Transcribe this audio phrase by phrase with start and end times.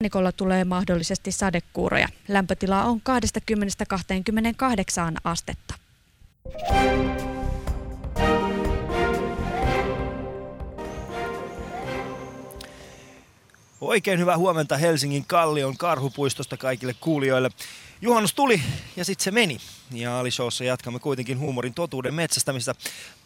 [0.00, 2.08] Rannikolla tulee mahdollisesti sadekuuroja.
[2.28, 3.02] Lämpötila on 20-28
[5.24, 5.74] astetta.
[13.86, 17.50] Oikein hyvää huomenta Helsingin Kallion karhupuistosta kaikille kuulijoille.
[18.00, 18.62] Juhannus tuli
[18.96, 19.58] ja sitten se meni.
[19.90, 22.74] Ja Alishowssa jatkamme kuitenkin huumorin totuuden metsästämistä.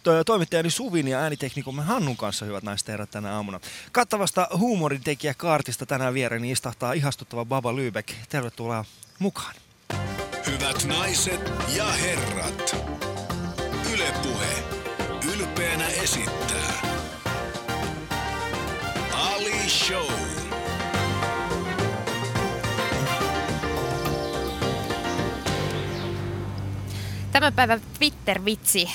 [0.02, 3.60] To- Toimittajani Suvin ja ääniteknikomme Hannun kanssa hyvät naiset ja herrat tänä aamuna.
[3.92, 8.14] Kattavasta huumorin tekijä kaartista tänään viereni istahtaa ihastuttava Baba Lübeck.
[8.28, 8.84] Tervetuloa
[9.18, 9.54] mukaan.
[10.46, 12.76] Hyvät naiset ja herrat,
[13.92, 14.62] Ylepuhe
[15.34, 16.89] ylpeänä esittää
[27.32, 28.90] Tämän päivän Twitter-vitsi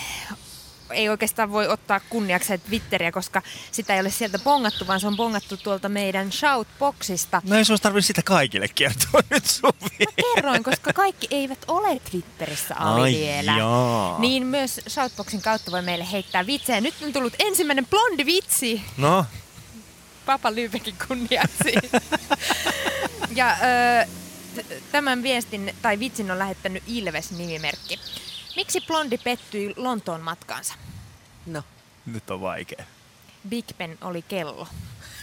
[0.92, 5.16] ei oikeastaan voi ottaa kunniaksi Twitteriä, koska sitä ei ole sieltä bongattu, vaan se on
[5.16, 7.42] bongattu tuolta meidän shoutboxista.
[7.46, 9.72] No ei sun tarvitse sitä kaikille kertoa nyt Suvi.
[10.00, 13.58] Mä kerroin, koska kaikki eivät ole Twitterissä Ai vielä.
[13.58, 14.20] jaa.
[14.20, 16.82] Niin myös shoutboxin kautta voi meille heittää vitsejä.
[16.82, 19.26] Nyt on tullut ensimmäinen blondi vitsi No,
[20.26, 21.74] Papa Lyybekin kunniaksi.
[23.36, 23.58] ja
[24.04, 24.08] ö,
[24.56, 28.00] t- tämän viestin tai vitsin on lähettänyt Ilves-nimimerkki.
[28.56, 30.74] Miksi blondi pettyi Lontoon matkaansa?
[31.46, 31.64] No,
[32.06, 32.86] nyt on vaikea.
[33.50, 34.68] Big Ben oli kello.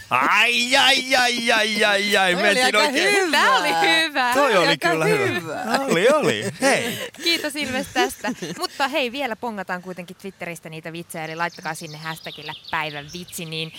[0.09, 2.33] Ai, ai, ai, ai, ai, ai.
[2.33, 3.15] Toi oli Mentiin aika oikein.
[3.15, 3.31] hyvä.
[3.31, 4.31] Tämä oli hyvä.
[4.33, 5.25] Toi oli aika kyllä hyvä.
[5.25, 5.63] hyvä.
[5.85, 6.43] Oli, oli.
[6.61, 7.09] Hei.
[7.23, 8.31] Kiitos Ilves tästä.
[8.59, 13.73] Mutta hei, vielä pongataan kuitenkin Twitteristä niitä vitsejä, eli laittakaa sinne hashtagillä päivän vitsi, niin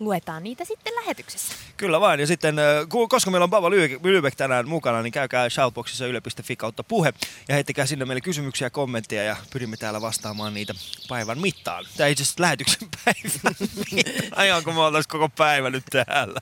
[0.00, 1.54] luetaan niitä sitten lähetyksessä.
[1.76, 2.20] Kyllä vain.
[2.20, 2.64] Ja sitten, äh,
[3.08, 7.12] koska meillä on Baba Lyy- Lübeck tänään mukana, niin käykää shoutboxissa yle.fi kautta puhe
[7.48, 10.74] ja heittäkää sinne meille kysymyksiä ja kommentteja ja pyrimme täällä vastaamaan niitä
[11.08, 11.84] päivän mittaan.
[11.96, 13.56] Tai itse asiassa lähetyksen päivän
[13.92, 14.38] mittaan.
[14.38, 16.40] Aivan kun me oltais koko päivä nyt täällä.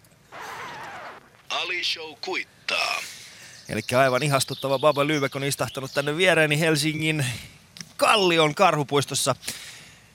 [1.49, 2.97] Ali Show kuittaa.
[3.69, 7.27] Eli aivan ihastuttava Baba Lübeck on istahtanut tänne viereeni Helsingin
[7.97, 9.35] Kallion karhupuistossa.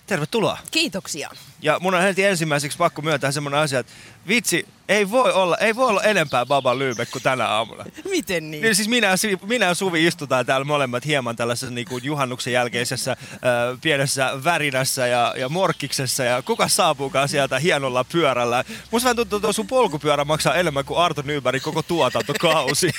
[0.07, 0.57] Tervetuloa.
[0.71, 1.29] kiitoksia.
[1.61, 3.93] Ja mun on heti ensimmäiseksi pakko myöntää semmonen asia, että
[4.27, 7.85] vitsi, ei voi olla, ei voi olla enempää Baba Lübeck kuin tänä aamuna.
[8.09, 8.61] Miten niin?
[8.61, 13.11] Niin siis minä, minä ja Suvi istutaan täällä molemmat hieman tällaisessa niin kuin juhannuksen jälkeisessä
[13.11, 13.37] äh,
[13.81, 18.63] pienessä värinässä ja, ja morkkiksessa ja kuka saapuukaan sieltä hienolla pyörällä.
[18.91, 22.91] Musta vähän tuntuu, että sun polkupyörä maksaa enemmän kuin Arto Nybergin koko tuotantokausi.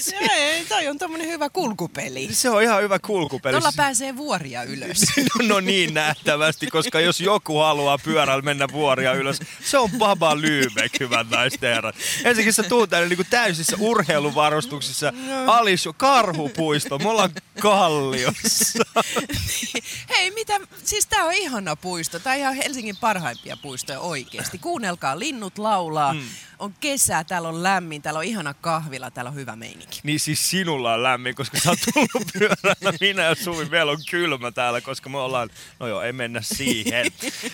[0.00, 2.28] Se, ei, toi on tommonen hyvä kulkupeli.
[2.32, 3.52] Se on ihan hyvä kulkupeli.
[3.52, 4.98] Tuolla pääsee vuoria ylös.
[5.42, 11.00] No niin nähtävästi, koska jos joku haluaa pyörällä mennä vuoria ylös, se on Baba Lübeck,
[11.00, 11.96] hyvät naiset herrat.
[12.24, 15.12] Ensinnäkin sä tuut tänne niin täysissä urheiluvarustuksissa,
[15.46, 18.84] Alisho, karhupuisto, me ollaan Kalliossa.
[20.10, 20.60] Hei, mitä?
[20.84, 22.18] Siis tää on ihana puisto.
[22.18, 24.58] Tää on ihan Helsingin parhaimpia puistoja oikeesti.
[24.58, 26.14] Kuunnelkaa, linnut laulaa.
[26.14, 26.20] Mm.
[26.58, 30.00] On kesää, täällä on lämmin, täällä on ihana kahvila, täällä on hyvä meininki.
[30.02, 32.98] Niin siis sinulla on lämmin, koska sä oot tullut pyörällä.
[33.00, 35.50] Minä ja Suvi, meillä on kylmä täällä, koska me ollaan,
[35.80, 37.06] no joo, ei mennä siihen.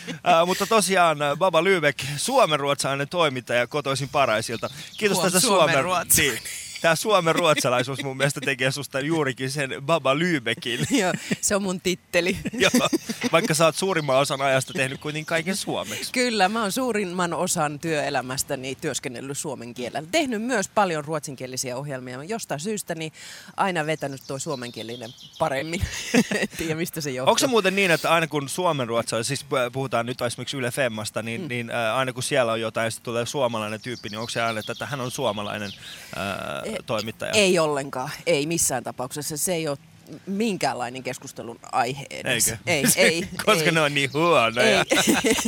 [0.08, 4.70] uh, mutta tosiaan äh, Baba Lübeck, suomenruotsalainen toimittaja kotoisin Paraisilta.
[4.96, 6.42] Kiitos Huom, tästä suomen, suomenruotsalainen.
[6.42, 10.86] niin, Tämä suomen ruotsalaisuus mun mielestä tekee susta juurikin sen Baba Lübeckin.
[11.00, 12.36] Joo, se on mun titteli.
[12.52, 12.88] Joo,
[13.32, 16.12] vaikka sä oot suurimman osan ajasta tehnyt kuitenkin kaiken suomeksi.
[16.12, 20.08] Kyllä, mä oon suurimman osan työelämästäni työskennellyt suomen kielellä.
[20.12, 22.24] Tehnyt myös paljon ruotsinkielisiä ohjelmia.
[22.24, 23.12] Jostain syystä niin
[23.56, 25.80] aina vetänyt tuo suomenkielinen paremmin.
[26.40, 27.30] en tiedä, mistä se johtuu.
[27.30, 31.22] Onko se muuten niin, että aina kun suomen ruotsalaiset, siis puhutaan nyt esimerkiksi Yle Femmasta,
[31.22, 31.48] niin, mm.
[31.48, 34.86] niin äh, aina kun siellä on jotain tulee suomalainen tyyppi, niin onko se aina, että
[34.86, 35.72] hän on suomalainen
[36.16, 37.32] äh, toimittaja?
[37.32, 39.36] Ei ollenkaan, ei missään tapauksessa.
[39.36, 39.78] Se ei ole
[40.26, 42.48] minkäänlainen keskustelun aihe edes.
[42.48, 42.62] Eikö?
[42.66, 43.28] Ei, ei.
[43.46, 43.72] Koska ei.
[43.72, 44.84] ne on niin huonoja.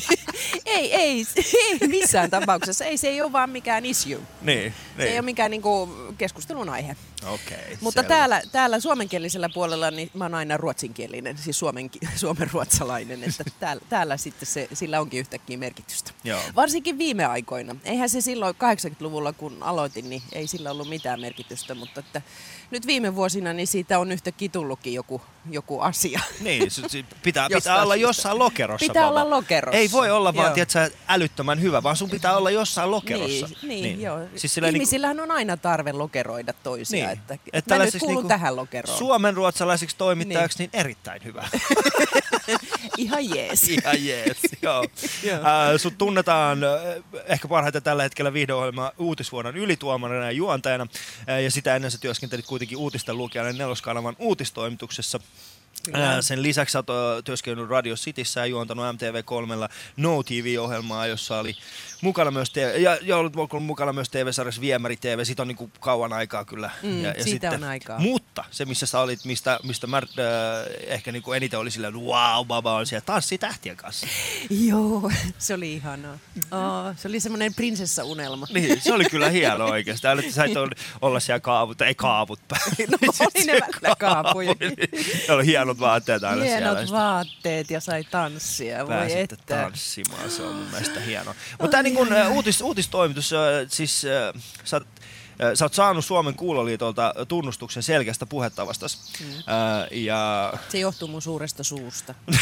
[0.67, 1.27] ei, ei,
[1.81, 2.84] ei missään tapauksessa.
[2.84, 4.19] Ei, se ei ole vaan mikään issue.
[4.43, 5.21] niin, Se ei niin.
[5.21, 6.97] ole mikään niinku, keskustelun aihe.
[7.27, 8.15] Okei, Mutta selvä.
[8.15, 14.17] täällä, täällä suomenkielisellä puolella niin mä oon aina ruotsinkielinen, siis suomen, suomenruotsalainen, että täällä, täällä
[14.17, 16.11] sitten se, sillä onkin yhtäkkiä merkitystä.
[16.25, 16.41] Joo.
[16.56, 17.77] Varsinkin viime aikoina.
[17.84, 22.23] Eihän se silloin 80-luvulla, kun aloitin, niin ei sillä ollut mitään merkitystä, mutta että
[22.72, 25.20] nyt viime vuosina niin siitä on yhtäkkiä tullutkin joku,
[25.50, 26.21] joku asia.
[26.41, 26.62] Niin,
[27.23, 28.87] pitää, pitää olla jossain lokerossa.
[28.87, 29.21] Pitää Baba.
[29.21, 29.79] olla lokerossa.
[29.79, 33.47] Ei voi olla vaan, tiedätkö, älyttömän hyvä, vaan sun pitää olla jossain lokerossa.
[33.47, 34.00] Niin, niin, niin.
[34.00, 34.19] joo.
[34.37, 37.19] Siis niinku- Ihmisillähän on aina tarve lokeroida toisia, Niin.
[37.19, 38.99] että, että Että mä nyt kuulun niinku tähän lokeroon.
[38.99, 40.71] Suomen ruotsalaiseksi toimittajaksi niin.
[40.73, 41.49] niin erittäin hyvä.
[42.97, 43.69] Ihan jees.
[43.69, 44.85] Ihan jees, joo.
[45.23, 45.37] Joo.
[45.37, 46.59] Äh, sut tunnetaan
[47.27, 50.87] ehkä parhaiten tällä hetkellä viihdeohjelma uutisvuoron ylituomarina ja juontajana.
[51.29, 55.21] Äh, ja sitä ennen sä työskentelit kuitenkin uutisten lukijana neloskanavan uutistoimituksessa.
[55.84, 56.23] Kyllä.
[56.23, 61.56] Sen lisäksi olet työskennellyt Radio Cityssä ja juontanut MTV3 No TV-ohjelmaa, jossa oli
[62.02, 65.25] mukana myös TV, ja, ja ollut mukana myös TV-sarjassa Viemäri TV.
[65.25, 66.70] Siitä on niin kuin kauan aikaa kyllä.
[66.82, 67.99] Mm, siitä on aikaa.
[67.99, 70.02] Mutta se, missä sä olit, mistä, mistä mä äh,
[70.87, 74.06] ehkä niin kuin eniten oli silleen, wow, baba on siellä tanssi tähtien kanssa.
[74.69, 76.19] Joo, se oli ihanaa.
[76.37, 78.46] Oh, se oli semmoinen prinsessaunelma.
[78.55, 80.06] Niin, se oli kyllä hieno oikeasti.
[80.06, 80.52] Älä, että sait
[81.02, 82.75] olla siellä kaavut, ei kaavut päällä.
[82.90, 84.55] No oli ne välillä kaapuja.
[85.29, 85.46] Ne oli
[85.76, 86.98] hienot vaatteet aina Hienot siellä.
[86.98, 88.78] vaatteet ja sai tanssia.
[88.78, 89.56] Voi Pääsitte että.
[89.56, 91.34] tanssimaan, se on mun mielestä hienoa.
[91.60, 93.36] Mutta tämä niin kun, ä, uutis, uutistoimitus, ä,
[93.69, 94.32] siis ä,
[94.64, 94.80] sä,
[95.54, 99.12] sä oot saanut Suomen kuuloliitolta tunnustuksen selkeästä puhettavastas.
[99.20, 99.26] Mm.
[99.90, 102.14] Ja Se johtuu mun suuresta suusta.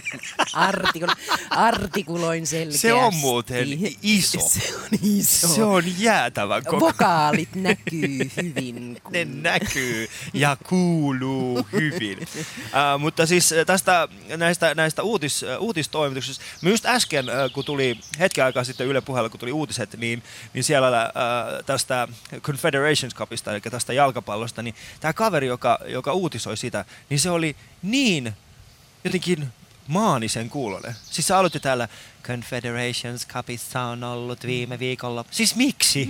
[0.52, 1.08] Artikul,
[1.50, 2.78] artikuloin selkeästi.
[2.78, 3.68] Se on muuten
[4.02, 4.40] iso.
[4.48, 5.48] Se on iso.
[5.48, 6.86] se on jäätävän koko.
[6.86, 9.00] Vokaalit näkyy hyvin.
[9.02, 9.12] Kun...
[9.16, 12.18] ne näkyy ja kuuluu hyvin.
[12.18, 18.64] uh, mutta siis tästä näistä, näistä uutis, uh, uutistoimituksista, just äsken, kun tuli hetken aikaa
[18.64, 20.22] sitten Yle puheella, kun tuli uutiset, niin,
[20.54, 22.08] niin siellä uh, tästä
[22.40, 27.56] Confederations Cupista, eli tästä jalkapallosta, niin tämä kaveri, joka, joka uutisoi sitä, niin se oli
[27.82, 28.32] niin
[29.04, 29.52] jotenkin
[29.88, 30.94] maanisen kuulonen.
[31.10, 31.88] Siis sä aloitti täällä
[32.22, 35.24] Confederations Cupissa on ollut viime viikolla.
[35.30, 36.08] Siis miksi?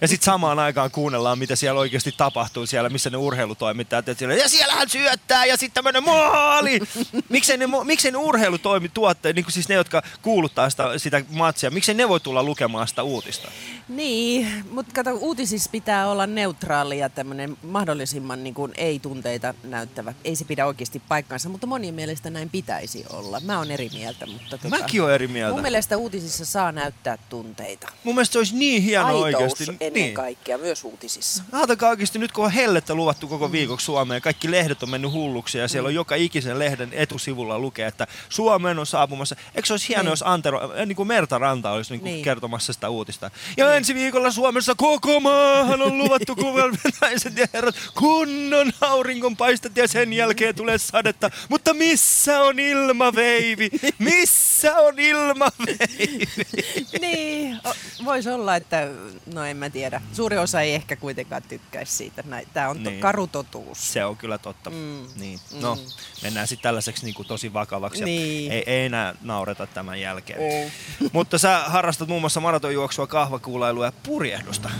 [0.00, 4.06] Ja sitten samaan aikaan kuunnellaan, mitä siellä oikeasti tapahtuu siellä, missä ne urheilutoimittajat.
[4.18, 6.80] Siellä, ja siellä hän syöttää ja sitten tämmöinen maali!
[7.28, 11.94] Miksei ne, miksei ne urheilutoimituotteet, niin kuin siis ne, jotka kuuluttaa sitä, sitä matsia, miksei
[11.94, 13.50] ne voi tulla lukemaan sitä uutista?
[13.88, 20.14] Niin, mutta kato, uutisissa pitää olla neutraali ja tämmöinen mahdollisimman niin kuin, ei-tunteita näyttävä.
[20.24, 23.40] Ei se pidä oikeasti paikkansa, mutta monien mielestä näin pitäisi olla.
[23.40, 25.45] Mä oon eri mieltä, mutta tota, Mäkin olen eri mieltä.
[25.52, 27.88] Mun mielestä uutisissa saa näyttää tunteita.
[28.04, 29.64] Mun mielestä se olisi niin hieno Aitous oikeasti.
[29.80, 30.14] ennen Niin.
[30.14, 31.42] kaikkea, myös uutisissa.
[31.52, 35.58] Ajatelkaa oikeasti nyt kun on hellettä luvattu koko viikoksi Suomeen, kaikki lehdet on mennyt hulluksi
[35.58, 39.36] ja siellä on joka ikisen lehden etusivulla lukee, että Suomeen on saapumassa.
[39.54, 40.10] Eikö se olisi hienoa, Niin.
[40.10, 42.24] jos Antero, äh, niin kuin Merta Ranta olisi niin kuin Niin.
[42.24, 43.30] kertomassa sitä uutista.
[43.56, 49.88] Ja ensi viikolla Suomessa koko maahan on luvattu kuvan naiset ja herrat kunnon auringonpaistet ja
[49.88, 51.30] sen jälkeen tulee sadetta.
[51.48, 53.70] Mutta missä on ilmaveivi?
[53.98, 54.98] Missä on
[55.36, 56.28] ilmaveivi?
[57.00, 57.60] niin,
[58.04, 58.88] voisi olla, että
[59.34, 60.02] no en mä tiedä.
[60.12, 62.24] Suuri osa ei ehkä kuitenkaan tykkäisi siitä.
[62.52, 62.84] Tämä on Niin.
[62.84, 63.00] niin.
[63.00, 63.92] karu totuus.
[63.92, 64.70] Se on kyllä totta.
[64.70, 65.06] Mm.
[65.16, 65.40] Niin.
[65.60, 65.78] No,
[66.22, 68.04] mennään sitten tällaiseksi niin kuin tosi vakavaksi.
[68.04, 68.52] Niin.
[68.52, 70.72] Ei, ei enää naureta tämän jälkeen.
[71.12, 74.70] Mutta sä harrastat muun muassa maratonjuoksua, kahvakuulailua ja purjehdusta.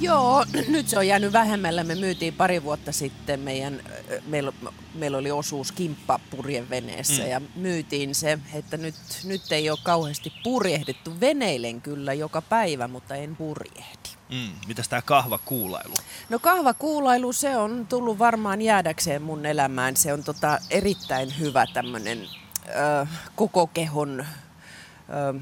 [0.00, 1.84] Joo, nyt se on jäänyt vähemmällä.
[1.84, 3.80] Me myytiin pari vuotta sitten meidän,
[4.26, 4.52] meillä,
[4.94, 7.28] meillä oli osuus kimppa purjeveneessä mm.
[7.28, 8.94] ja myytiin se, että nyt,
[9.24, 11.20] nyt ei ole kauheasti purjehdittu.
[11.20, 14.08] Veneilen kyllä joka päivä, mutta en purjehdi.
[14.30, 14.48] Mm.
[14.66, 15.94] Mitäs tää kahvakuulailu?
[16.28, 19.96] No kahvakuulailu, se on tullut varmaan jäädäkseen mun elämään.
[19.96, 22.28] Se on tota erittäin hyvä tämmönen
[22.68, 23.06] ö,
[23.36, 25.40] koko kehon ö,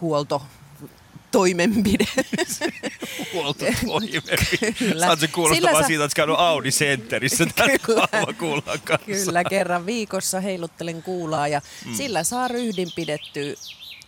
[0.00, 0.42] huolto
[1.32, 2.04] toimenpide.
[3.32, 4.72] Huoltotoimenpide.
[4.78, 5.06] Kyllä.
[5.06, 7.46] Saat se kuulostaa Sillä vaan sä- siitä, että käynyt Audi Centerissä
[7.86, 8.08] Kyllä.
[9.06, 11.94] Kyllä, kerran viikossa heiluttelen kuulaa ja mm.
[11.94, 13.56] sillä saa ryhdin pidetty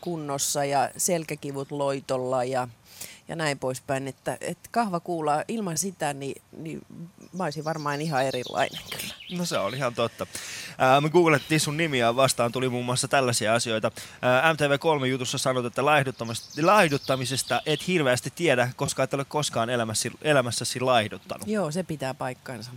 [0.00, 2.68] kunnossa ja selkäkivut loitolla ja,
[3.28, 4.08] ja näin poispäin.
[4.08, 6.82] Että, että kahvakuulaa ilman sitä, niin, niin
[7.32, 9.14] mä olisin varmaan ihan erilainen kyllä.
[9.38, 10.26] No se on ihan totta.
[10.78, 13.90] Ää, me googlettiin sun nimiä vastaan tuli muun muassa tällaisia asioita.
[14.22, 20.80] Ää, MTV3-jutussa sanot, että laihduttamisesta, laihduttamisesta et hirveästi tiedä, koska et ole koskaan elämässäsi, elämässäsi
[20.80, 21.48] laihduttanut.
[21.48, 22.70] Joo, se pitää paikkansa.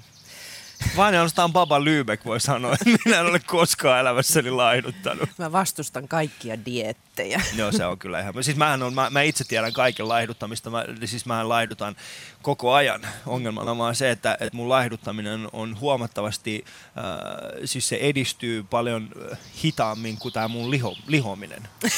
[0.97, 5.29] Vain ainoastaan Baba Lübeck voi sanoa, että minä en ole koskaan elämässäni laihduttanut.
[5.37, 7.41] Mä vastustan kaikkia diettejä.
[7.57, 8.43] Joo, se on kyllä ihan...
[8.43, 11.95] Siis mähän on, mä, mä itse tiedän kaiken laihduttamista, mä, siis mähän laihdutan
[12.41, 13.01] koko ajan.
[13.25, 16.65] Ongelmana on vaan se, että, että mun laihduttaminen on huomattavasti,
[16.97, 17.03] äh,
[17.65, 21.67] siis se edistyy paljon äh, hitaammin kuin tämä mun liho, lihominen.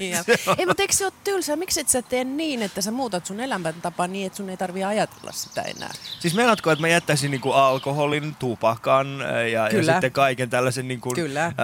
[0.00, 0.16] Niin,
[0.58, 1.56] ei, mutta eikö se ole tylsää?
[1.56, 4.84] Miksi et sä tee niin, että sä muutat sun elämäntapaa niin, että sun ei tarvi
[4.84, 5.90] ajatella sitä enää?
[6.20, 7.99] Siis meinaatko, että mä jättäisin niinku alkoholin,
[8.38, 10.88] tupakan äh, ja, ja sitten kaiken tällaisen...
[10.88, 11.46] Niinku, Kyllä.
[11.46, 11.54] Äh,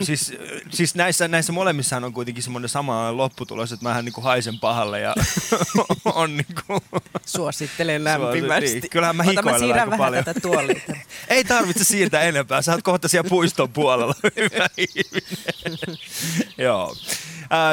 [0.00, 0.32] siis
[0.70, 5.14] siis näissä, näissä molemmissahan on kuitenkin semmoinen sama lopputulos, että mähän niinku haisen pahalle ja
[6.04, 6.82] on niinku...
[7.26, 8.80] Suosittelen lämpimästi.
[8.80, 10.24] Niin, kyllähän mä Ota, hikoilen mä siirrän aika vähän paljon.
[10.24, 10.80] tätä tuolia.
[11.28, 14.14] Ei tarvitse siirtää enempää, sä oot kohta siellä puiston puolella.
[14.36, 15.98] Hyvä ihminen.
[16.58, 16.96] Joo.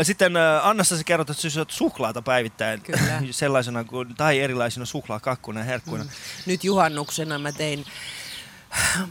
[0.04, 3.22] Sitten Annassa sä kerrot, että syöt suklaata päivittäin Kyllä.
[3.32, 6.04] sellaisena kuin, tai erilaisina suklaakakkuina ja herkkuina.
[6.04, 6.10] Mm.
[6.46, 7.86] Nyt juhannuksena mä tein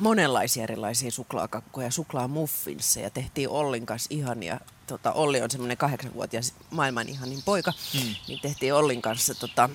[0.00, 3.11] monenlaisia erilaisia suklaakakkuja, suklaamuffinsseja.
[3.11, 8.14] Tehtiin Ollin kanssa ihania, tota, Olli on semmoinen kahdeksanvuotias maailman ihanin poika, mm.
[8.28, 9.70] niin tehtiin Ollin kanssa tota,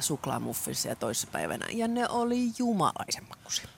[0.00, 1.66] suklaamuffinsseja toissapäivänä.
[1.72, 3.68] Ja ne oli jumalaisen makuisia.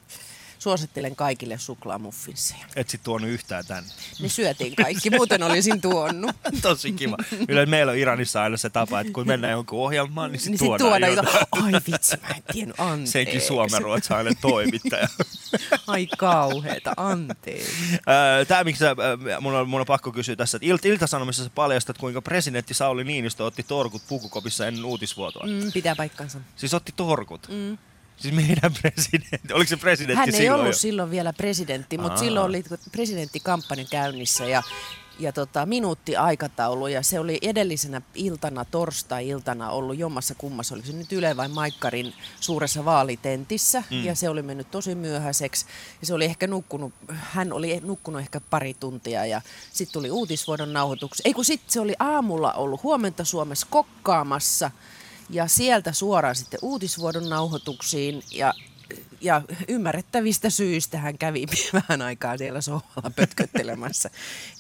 [0.67, 2.67] Suosittelen kaikille suklaamuffinsseja.
[2.77, 3.91] Et sit tuonut yhtään tänne.
[4.21, 6.37] Ne syötiin kaikki, muuten olisin tuonut.
[6.63, 7.17] Tosi kiva.
[7.49, 10.59] Yleensä meillä on Iranissa aina se tapa, että kun mennään jonkun ohjelmaan, niin sitten Niin
[10.59, 11.75] sit tuodaan, tuodaan jotain.
[11.75, 13.13] Ai vitsi, mä en tiennyt, anteeksi.
[13.13, 15.09] Senkin suomenruotsalainen toimittaja.
[15.87, 17.73] Ai kauheeta, anteeksi.
[18.49, 21.51] Tämä, miksi sä, ää, mun, on, mun on pakko kysyä tässä, että Ilt- Ilta-Sanomissa sä
[21.55, 25.47] paljastat, kuinka presidentti Sauli Niinistö otti torkut pukukopissa ennen uutisvuotoa.
[25.47, 26.39] Mm, pitää paikkansa.
[26.57, 27.49] Siis otti torkut.
[27.49, 27.79] Mm.
[28.17, 30.79] Siis meidän presidentti, oliko se presidentti Hän ei silloin ollut jo?
[30.79, 32.19] silloin vielä presidentti, mutta Aa.
[32.19, 34.63] silloin oli presidenttikampanja käynnissä ja,
[35.19, 40.93] ja tota, minuutti aikataulu ja se oli edellisenä iltana, torstai-iltana ollut jommassa kummassa, oliko se
[40.93, 44.05] nyt Yle vai Maikkarin suuressa vaalitentissä mm.
[44.05, 45.67] ja se oli mennyt tosi myöhäiseksi
[46.01, 49.41] ja se oli ehkä nukkunut, hän oli nukkunut ehkä pari tuntia ja
[49.73, 51.23] sitten tuli uutisvuodon nauhoituksia.
[51.25, 54.71] Ei kun sitten se oli aamulla ollut huomenta Suomessa kokkaamassa
[55.31, 58.55] ja sieltä suoraan sitten uutisvuodon nauhoituksiin ja
[59.21, 61.47] ja ymmärrettävistä syistä hän kävi
[61.89, 64.11] vähän aikaa siellä sohvalla pötköttelemässä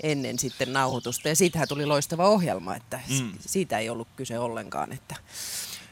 [0.02, 1.28] ennen sitten nauhoitusta.
[1.28, 3.32] Ja siitähän tuli loistava ohjelma, että mm.
[3.40, 4.92] siitä ei ollut kyse ollenkaan.
[4.92, 5.16] Että,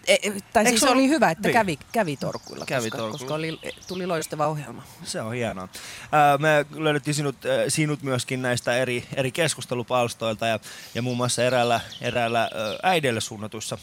[0.07, 0.17] e,
[0.53, 1.53] tai Eikö siis se oli hyvä, että niin.
[1.53, 3.19] kävi, kävi torkuilla, Kävi koska, torkuilla.
[3.19, 4.83] koska oli, tuli loistava ohjelma.
[5.05, 5.69] Se on hienoa.
[6.13, 10.59] Ää, me löydettiin sinut, ää, sinut myöskin näistä eri, eri keskustelupalstoilta ja,
[10.95, 12.51] ja muun muassa eräällä, eräällä ää,
[12.83, 13.79] äidille suunnatussa,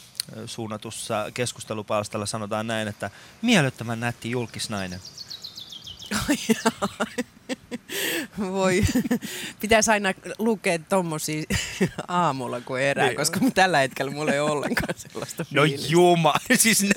[0.45, 3.09] suunnatussa keskustelupalstalla sanotaan näin, että
[3.41, 4.99] miellyttävän nätti julkisnainen.
[8.39, 8.83] Voi,
[9.61, 11.43] pitäisi aina lukea tommosia
[12.07, 13.15] aamulla kuin erää, Niin.
[13.17, 15.87] koska tällä hetkellä mulla ei ole ollenkaan sellaista No fiilistä.
[15.91, 16.89] juma, siis ne,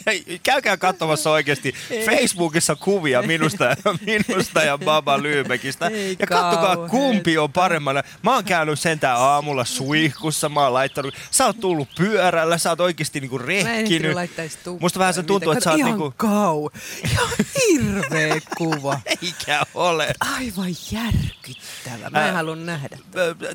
[0.42, 1.74] käykää katsomassa oikeasti
[2.06, 3.76] Facebookissa kuvia minusta, ja-
[4.28, 5.86] minusta ja Baba Lybekistä.
[5.86, 6.88] Ei Ja kattokaa kauheeta.
[6.90, 8.02] kumpi on paremmana.
[8.22, 12.80] Mä oon käynyt sentään aamulla suihkussa, mä oon laittanut, sä oot tullut pyörällä, sä oot
[12.80, 14.14] oikeasti niinku Mä en rehkinyt.
[14.14, 14.80] laittaisi tuppaa.
[14.80, 16.70] Musta vähän se tuntuu, että sä oot ihan niinku, kau.
[17.10, 17.28] Ihan
[17.68, 19.00] hirveä kuva.
[19.22, 20.14] eikä ole.
[20.20, 22.10] Aivan järkyttävä.
[22.10, 22.32] Mä en Ää.
[22.32, 22.98] halua nähdä.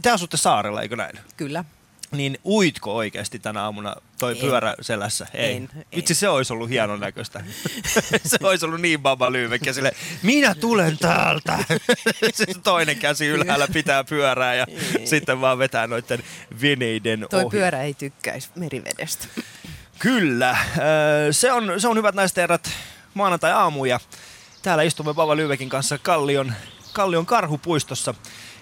[0.02, 1.20] Te asutte saarella, eikö näin?
[1.38, 1.66] Kyllä.
[2.12, 4.38] Niin uitko oikeasti tänä aamuna toi En.
[4.38, 5.28] pyörä selässä?
[5.34, 5.56] Ei.
[5.56, 5.86] En, en.
[5.96, 7.44] Vitsi, se olisi ollut hienon näköistä.
[8.26, 9.92] se olisi ollut niin baba lyyvekkä sille,
[10.24, 11.58] minä tulen täältä.
[12.34, 14.66] se toinen käsi ylhäällä pitää pyörää ja
[15.06, 16.24] sitten vaan vetää noiden
[16.62, 17.58] veneiden Toi ohi.
[17.58, 19.28] pyörä ei tykkäisi merivedestä.
[20.00, 20.58] Kyllä.
[21.32, 22.70] Se on, se on hyvät naiset ja herrat
[23.14, 24.00] maanantai-aamu ja
[24.62, 26.54] täällä istumme Baba Lyvekin kanssa Kallion,
[27.00, 28.14] Kallion karhupuistossa.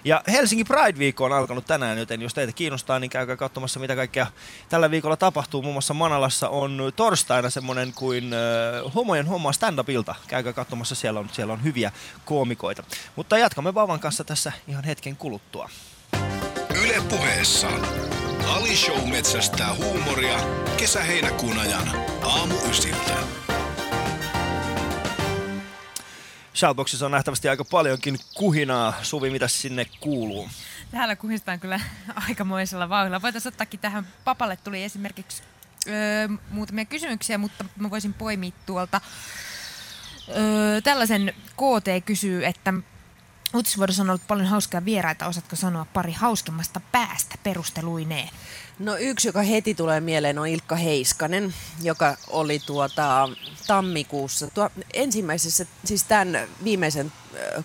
[0.04, 4.26] Ja Helsingin Pride-viikko on alkanut tänään, joten jos teitä kiinnostaa, niin käykää katsomassa, mitä kaikkea
[4.68, 5.62] tällä viikolla tapahtuu.
[5.62, 10.14] Muun muassa Manalassa on torstaina semmoinen kuin äh, Homojen homma stand-up-ilta.
[10.28, 11.92] Käykää katsomassa, siellä on, siellä on hyviä
[12.24, 12.82] koomikoita.
[13.16, 15.70] Mutta jatkamme Baban kanssa tässä ihan hetken kuluttua.
[16.84, 17.68] Yle puheessa.
[18.46, 20.38] Ali Show metsästää huumoria
[20.76, 21.90] kesä-heinäkuun ajan.
[22.22, 23.37] Aamu ysiltä.
[26.58, 28.94] Shoutboxissa on nähtävästi aika paljonkin kuhinaa.
[29.02, 30.48] Suvi, mitä sinne kuuluu?
[30.90, 31.80] Täällä kuhistaan kyllä
[32.28, 33.22] aikamoisella vauhdilla.
[33.22, 35.42] Voitaisiin ottaakin tähän papalle tuli esimerkiksi
[35.88, 39.00] öö, muutamia kysymyksiä, mutta mä voisin poimia tuolta.
[40.28, 42.74] Öö, tällaisen KT kysyy, että
[43.54, 45.26] uutisvuodossa on ollut paljon hauskaa vieraita.
[45.26, 48.28] Osaatko sanoa pari hauskimmasta päästä perusteluineen?
[48.78, 53.28] No yksi, joka heti tulee mieleen, on Ilkka Heiskanen, joka oli tuota
[53.66, 57.12] tammikuussa, tuo ensimmäisessä, siis tämän viimeisen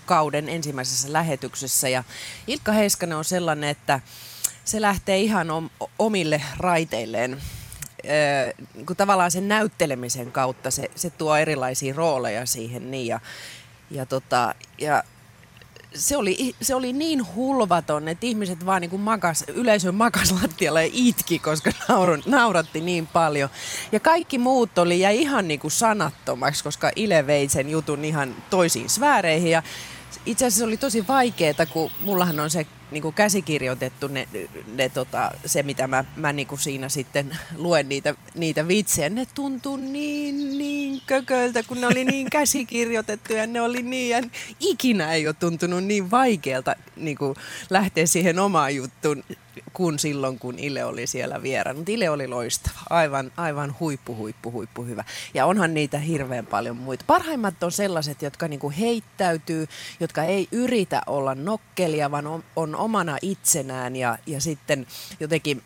[0.06, 1.90] kauden ensimmäisessä lähetyksessä.
[1.90, 2.04] Ja
[2.48, 4.00] Ilkka Heiskanen on sellainen, että
[4.66, 7.42] se lähtee ihan om, omille raiteilleen.
[8.86, 13.20] Kun tavallaan sen näyttelemisen kautta se, se tuo erilaisia rooleja siihen niin ja,
[13.92, 15.04] ja, tota, ja
[15.96, 20.82] se oli, se oli niin hulvaton, että ihmiset vaan niin kuin makas, yleisö makas lattialla
[20.82, 23.50] ja itki, koska naurun, nauratti niin paljon.
[23.92, 28.36] Ja kaikki muut oli jäi ihan niin kuin sanattomaksi, koska Ile vei sen jutun ihan
[28.50, 29.52] toisiin sfääreihin.
[29.52, 29.64] Ja
[30.26, 34.28] itse asiassa oli tosi vaikeaa, kun mullahan on se niin kuin käsikirjoitettu ne,
[34.76, 39.10] ne, tota, se, mitä mä, mä niin kuin siinä sitten luen niitä, niitä vitsejä.
[39.10, 44.22] Ne tuntuu niin, niin kököltä, kun ne oli niin käsikirjoitettu ja ne oli niin, ja
[44.60, 47.36] ikinä ei ole tuntunut niin vaikealta niin kuin
[47.70, 49.24] lähteä siihen omaan juttuun
[49.74, 51.78] kuin silloin, kun Ile oli siellä vieraana.
[51.78, 55.04] Mutta Ile oli loistava, aivan, aivan huippu, huippu, huippu hyvä.
[55.34, 57.04] Ja onhan niitä hirveän paljon muita.
[57.08, 59.68] Parhaimmat on sellaiset, jotka niinku heittäytyy,
[60.00, 64.88] jotka ei yritä olla nokkelia, vaan on, on omana itsenään ja, ja sitten
[65.20, 65.64] jotenkin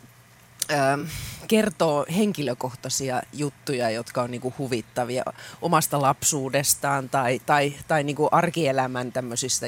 [0.72, 1.00] ähm,
[1.48, 5.24] kertoo henkilökohtaisia juttuja, jotka on niinku huvittavia
[5.62, 9.66] omasta lapsuudestaan tai, tai, tai niinku arkielämän tämmöisistä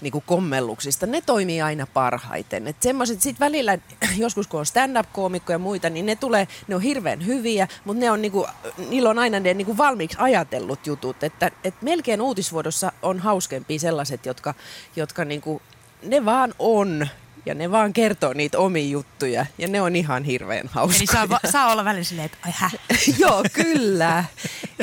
[0.00, 2.68] niinku kommelluksista, ne toimii aina parhaiten.
[2.68, 3.78] Et semmoiset sit välillä,
[4.16, 8.10] joskus kun on stand-up-koomikko ja muita, niin ne tulee, ne on hirveän hyviä, mutta ne
[8.10, 8.46] on niinku,
[8.88, 11.22] niillä on aina ne niinku valmiiksi ajatellut jutut.
[11.22, 14.54] Että et melkein uutisvuodossa on hauskempia sellaiset, jotka,
[14.96, 15.62] jotka niinku,
[16.02, 17.08] ne vaan on
[17.46, 20.98] ja ne vaan kertoo niitä omia juttuja ja ne on ihan hirveän hauskoja.
[20.98, 22.74] Eli saa, va- saa olla välillä silleen, että ai häh.
[23.18, 24.24] Joo, kyllä.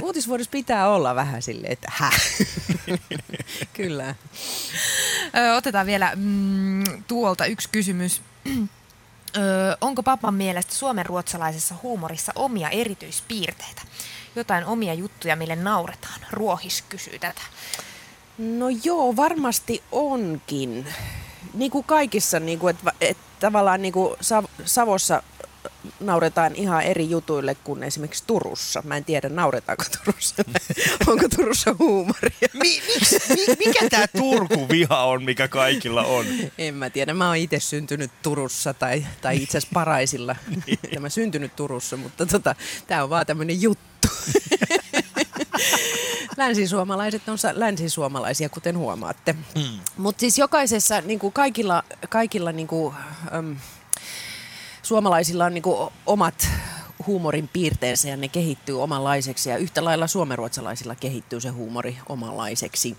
[0.02, 2.22] Uutisvuodossa pitää olla vähän silleen, että häh.
[3.74, 4.16] kyllä.
[5.38, 8.22] Ö, otetaan vielä mm, tuolta yksi kysymys.
[8.48, 9.42] Ö,
[9.82, 13.82] onko papan mielestä suomen ruotsalaisessa huumorissa omia erityispiirteitä?
[14.36, 16.20] Jotain omia juttuja, mille nauretaan?
[16.32, 17.42] Ruohis kysyy tätä.
[18.38, 20.88] No joo, varmasti onkin.
[21.54, 24.16] Niin kuin kaikissa, niin kuin, että, että tavallaan niin kuin
[24.66, 25.24] Savossa
[26.00, 28.82] nauretaan ihan eri jutuille kuin esimerkiksi Turussa.
[28.86, 30.36] Mä en tiedä, nauretaanko Turussa.
[31.08, 32.48] Onko Turussa huumoria?
[32.54, 36.26] Mi- miksi, mi- mikä tämä Turku-viha on, mikä kaikilla on?
[36.58, 37.14] En mä tiedä.
[37.14, 40.36] Mä oon itse syntynyt Turussa tai, tai itse asiassa Paraisilla.
[40.66, 41.02] niin.
[41.02, 42.56] Mä syntynyt Turussa, mutta tota,
[42.88, 43.84] tää on vaan tämmönen juttu.
[46.38, 49.34] Länsisuomalaiset on länsisuomalaisia, kuten huomaatte.
[49.34, 49.80] Mm.
[49.98, 52.96] Mutta siis jokaisessa, niin kuin kaikilla, kaikilla niin kuin,
[53.36, 53.56] äm,
[54.84, 56.48] suomalaisilla on niin kuin omat
[57.08, 62.98] huumorin piirteensä ja ne kehittyy omanlaiseksi ja yhtä lailla suomenruotsalaisilla kehittyy se huumori omanlaiseksi.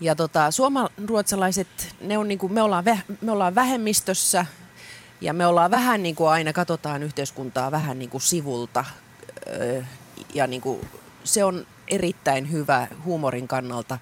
[0.00, 4.46] Ja tota, suomenruotsalaiset, ne on niin kuin, me, ollaan vä, me ollaan vähemmistössä
[5.20, 8.84] ja me ollaan vähän niin kuin aina katsotaan yhteiskuntaa vähän niin kuin sivulta
[10.34, 10.88] ja niin kuin,
[11.24, 13.98] se on erittäin hyvä huumorin kannalta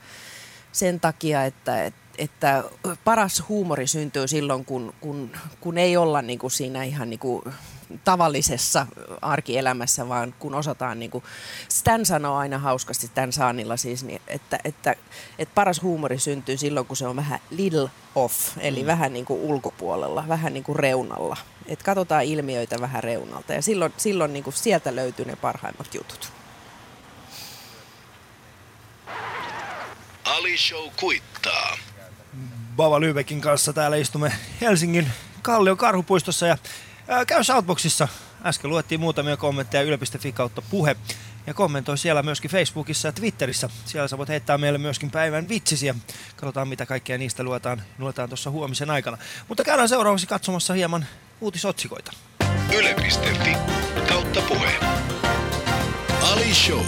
[0.73, 2.65] sen takia, että, että
[3.05, 7.43] paras huumori syntyy silloin, kun, kun, kun ei olla niin kuin siinä ihan niin kuin
[8.05, 8.87] tavallisessa
[9.23, 11.25] arkielämässä, vaan kun osataan, niin kuin
[11.69, 14.95] Stan sanoo aina hauskasti, Stan Saanilla siis, niin että, että,
[15.39, 18.87] että paras huumori syntyy silloin, kun se on vähän little off, eli mm.
[18.87, 21.37] vähän niin kuin ulkopuolella, vähän niin kuin reunalla.
[21.67, 26.36] Että katsotaan ilmiöitä vähän reunalta ja silloin, silloin niin kuin sieltä löytyy ne parhaimmat jutut.
[30.47, 31.79] Ali Show kuittaa.
[32.77, 35.09] Bava Lybekin kanssa täällä istumme Helsingin
[35.43, 36.59] Kallion karhupuistossa ja
[37.09, 38.09] ää, käy Shoutboxissa.
[38.45, 40.97] Äsken luettiin muutamia kommentteja yle.fi kautta puhe.
[41.47, 43.69] Ja kommentoi siellä myöskin Facebookissa ja Twitterissä.
[43.85, 45.95] Siellä sä voit heittää meille myöskin päivän vitsisiä.
[46.37, 49.19] Katsotaan mitä kaikkea niistä luetaan, luetaan tuossa huomisen aikana.
[49.49, 51.07] Mutta käydään seuraavaksi katsomassa hieman
[51.41, 52.13] uutisotsikoita.
[52.77, 53.57] Yle.fi
[54.09, 54.73] kautta puhe.
[56.21, 56.87] Ali Show.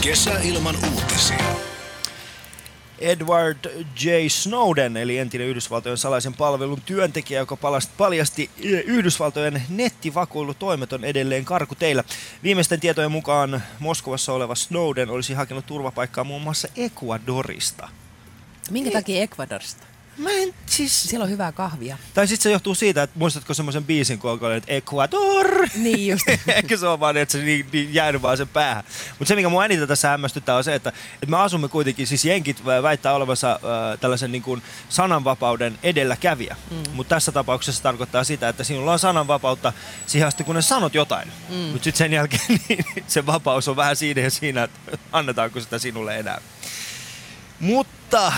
[0.00, 1.75] Kesä ilman uutisia.
[2.98, 4.08] Edward J.
[4.28, 7.56] Snowden, eli entinen Yhdysvaltojen salaisen palvelun työntekijä, joka
[7.96, 8.50] paljasti
[8.84, 12.04] Yhdysvaltojen nettivakoilutoimet on edelleen karkuteillä.
[12.42, 17.88] Viimeisten tietojen mukaan Moskovassa oleva Snowden olisi hakenut turvapaikkaa muun muassa Ecuadorista.
[18.70, 19.86] Minkä takia Ecuadorista?
[20.18, 21.02] Mä en siis...
[21.02, 21.98] Siellä on hyvää kahvia.
[22.14, 25.68] Tai sitten se johtuu siitä, että muistatko semmoisen biisin, kun on että Ecuador?
[25.74, 26.28] Niin just.
[26.46, 28.84] Ehkä se on vaan, että se niin, niin jäänyt vaan sen päähän.
[29.18, 32.24] Mutta se, mikä mua eniten tässä hämmästyttää, on se, että, että me asumme kuitenkin, siis
[32.24, 36.56] jenkit väittää olevansa äh, tällaisen niin kuin sananvapauden edelläkävijä.
[36.70, 36.76] Mm.
[36.92, 39.72] Mutta tässä tapauksessa tarkoittaa sitä, että sinulla on sananvapautta
[40.06, 41.32] siihen asti, kun ne sanot jotain.
[41.48, 41.54] Mm.
[41.56, 45.78] Mutta sitten sen jälkeen niin, se vapaus on vähän siinä ja siinä, että annetaanko sitä
[45.78, 46.40] sinulle enää.
[47.60, 48.34] Mutta äh,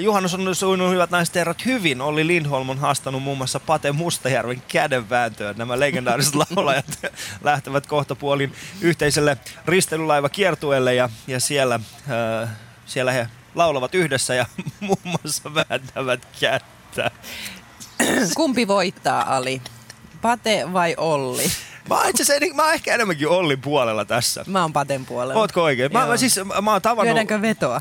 [0.00, 2.00] juhannus on sujunut hyvät naiset herrat hyvin.
[2.00, 5.56] Olli Lindholm on haastanut muun muassa Pate Mustajärven kädenvääntöön.
[5.58, 7.06] Nämä legendaariset laulajat
[7.44, 11.80] lähtevät kohta puolin yhteiselle risteilylaiva-kiertueelle ja, ja siellä,
[12.44, 12.48] äh,
[12.86, 14.46] siellä he laulavat yhdessä ja
[14.80, 17.10] muun muassa vääntävät kättä.
[18.36, 19.62] Kumpi voittaa, Ali?
[20.22, 21.50] Pate vai Olli?
[21.88, 24.44] Mä oon itse asiassa, mä oon ehkä enemmänkin Ollin puolella tässä.
[24.46, 25.40] Mä oon Paten puolella.
[25.40, 25.92] Ootko oikein?
[25.92, 27.04] Mä, mä, siis, mä oon tavannut...
[27.04, 27.80] Lyödäänkö vetoa?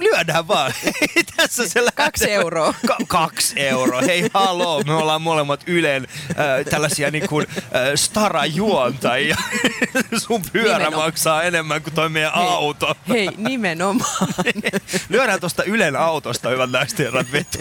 [0.00, 0.72] Lyödään vaan.
[1.36, 2.74] tässä se Kaksi euroa.
[2.86, 4.00] Ka- kaksi euroa.
[4.00, 6.36] Hei haloo, me ollaan molemmat Ylen äh,
[6.70, 9.36] tällaisia niin kuin, äh, starajuontajia.
[10.26, 11.08] Sun pyörä nimenomaan.
[11.08, 12.96] maksaa enemmän kuin toi meidän hei, auto.
[13.08, 14.28] Hei, nimenomaan.
[15.08, 17.58] Lyödään tuosta Ylen autosta, hyvät naiset herrat, veto.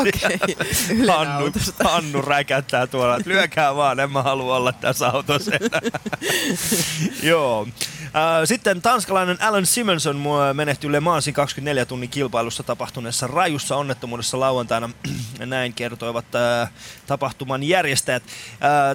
[0.00, 1.06] Okei, okay.
[1.08, 1.52] Hannu,
[1.84, 5.60] Hannu räkättää tuolla, lyökää vaan, en mä halua olla tässä autossa tosiaan.
[7.30, 7.68] Joo.
[8.44, 14.90] Sitten tanskalainen Alan Simonson menehtyi Le Mansin 24 tunnin kilpailussa tapahtuneessa rajussa onnettomuudessa lauantaina.
[15.46, 16.26] Näin kertoivat
[17.06, 18.22] tapahtuman järjestäjät.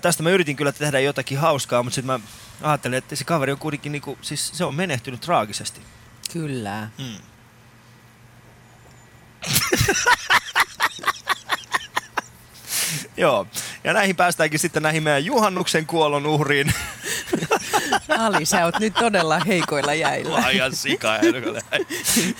[0.01, 2.27] Tästä mä yritin kyllä tehdä jotakin hauskaa, mutta sitten mä
[2.61, 5.81] ajattelin, että se kaveri on kuitenkin, niinku, siis se on menehtynyt traagisesti.
[6.33, 6.89] Kyllä.
[6.97, 7.17] Hmm.
[13.17, 13.47] Joo,
[13.83, 16.73] ja näihin päästäänkin sitten näihin meidän juhannuksen kuolon uhriin.
[18.19, 20.33] Ali, sä oot nyt todella heikoilla jäillä.
[20.41, 21.13] Laajan sika.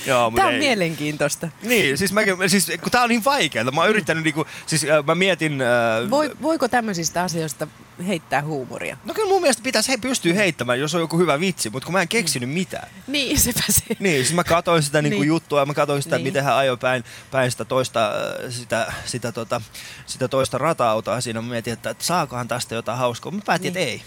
[0.05, 0.59] Joo, mutta Tämä on ei.
[0.59, 1.47] mielenkiintoista.
[1.63, 5.05] Niin, siis, mäkin, siis kun tää on niin vaikeaa, mä oon yrittänyt niinku, siis äh,
[5.05, 5.61] mä mietin...
[5.61, 7.67] Äh, Voi, voiko tämmöisistä asioista
[8.07, 8.97] heittää huumoria?
[9.05, 11.93] No kyllä mun mielestä pitäisi he pystyy heittämään, jos on joku hyvä vitsi, mutta kun
[11.93, 12.87] mä en keksinyt mitään.
[13.07, 13.81] Niin, sepä se.
[13.99, 15.27] Niin, siis mä katsoin sitä niinku Niin.
[15.27, 16.23] juttua ja mä katsoin sitä, Niin.
[16.23, 19.61] miten hän ajoi päin, päin sitä toista, äh, sitä, sitä, tota,
[20.05, 21.41] sitä toista rata-autoa siinä.
[21.41, 23.31] Mä mietin, että, että saakohan tästä jotain hauskaa.
[23.31, 23.83] Mä päätin, Niin.
[23.83, 24.01] että ei.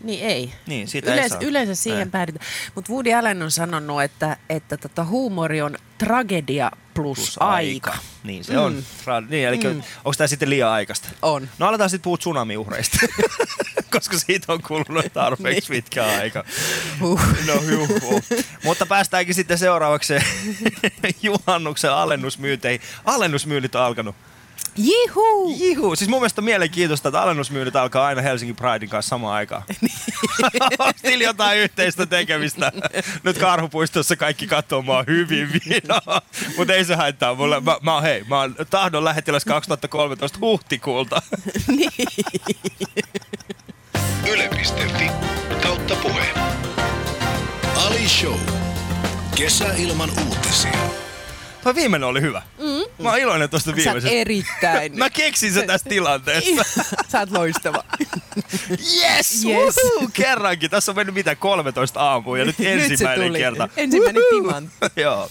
[0.00, 0.52] Niin ei.
[0.66, 1.48] Niin, siitä ei yleensä, saa.
[1.48, 2.46] yleensä siihen päädytään.
[2.74, 7.94] Mutta Woody Allen on sanonut, että, että tota, huumori on tragedia plus, Plus aika.
[8.24, 8.72] Niin se on.
[8.72, 8.78] Mm.
[9.04, 9.82] Tra- niin, eli mm.
[10.04, 11.08] Onko tämä sitten liian aikaista?
[11.22, 11.48] On.
[11.58, 12.98] No aletaan sitten puhua tsunamiuhreista,
[13.92, 15.82] koska siitä on kulunut tarpeeksi Niin.
[15.84, 16.44] pitkä aika.
[17.00, 17.20] Huh.
[17.46, 18.20] No juhu.
[18.64, 20.14] Mutta päästäänkin sitten seuraavaksi
[21.22, 22.80] juhannuksen alennusmyynteihin.
[23.04, 24.16] Alennusmyynnit on alkanut.
[24.76, 25.54] Jihu!
[25.58, 29.62] Jihu, siis mun mielestä on mielenkiintoista, että alennusmyynnit alkaa aina Helsingin Pridein kanssa samaan aikaan.
[30.78, 32.72] Onko niillä jotain yhteistä tekemistä?
[33.22, 36.22] Nyt Karhupuistossa kaikki katsoo mua hyvin vinoa,
[36.56, 37.60] mutta ei se haittaa mulle.
[37.60, 41.22] Mä, mä, hei, mä oon tahdon lähettiläs 2013 huhtikuulta.
[44.32, 45.10] Yle.fi
[45.62, 46.26] kautta puhe.
[47.86, 48.38] Ali Show.
[49.36, 50.78] Kesäilman uutisia.
[51.64, 52.42] Toi viimeinen oli hyvä.
[52.58, 53.02] Mm.
[53.04, 54.16] Mä oon iloinen tosta Sä oot viimeisestä.
[54.16, 54.96] erittäin.
[54.98, 56.62] Mä keksin sen tästä tilanteesta.
[57.12, 57.84] Sä oot loistava.
[59.02, 59.44] Yes!
[59.44, 59.76] Yes.
[60.12, 60.70] Kerrankin.
[60.70, 63.38] Tässä on mennyt mitä 13 aamua ja nyt Nyt ensimmäinen tuli.
[63.38, 63.68] kerta.
[63.76, 64.76] Ensimmäinen timantti.
[64.96, 65.30] Joo.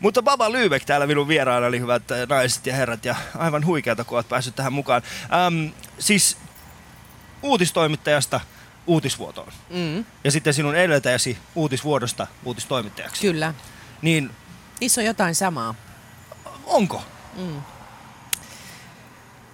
[0.00, 4.04] Mutta Baba Lübeck täällä minun vieraana, eli hyvät äh, naiset ja herrat, ja aivan huikeata,
[4.04, 5.02] kun olet päässyt tähän mukaan.
[5.46, 6.36] Ähm, siis
[7.42, 8.40] uutistoimittajasta
[8.86, 9.52] uutisvuotoon.
[9.70, 13.20] Mm, Ja sitten sinun edeltäjäsi uutisvuodosta uutistoimittajaksi.
[13.22, 13.54] kyllä.
[14.02, 14.30] Niin
[14.82, 15.74] Niissä on jotain samaa.
[16.66, 17.02] onko?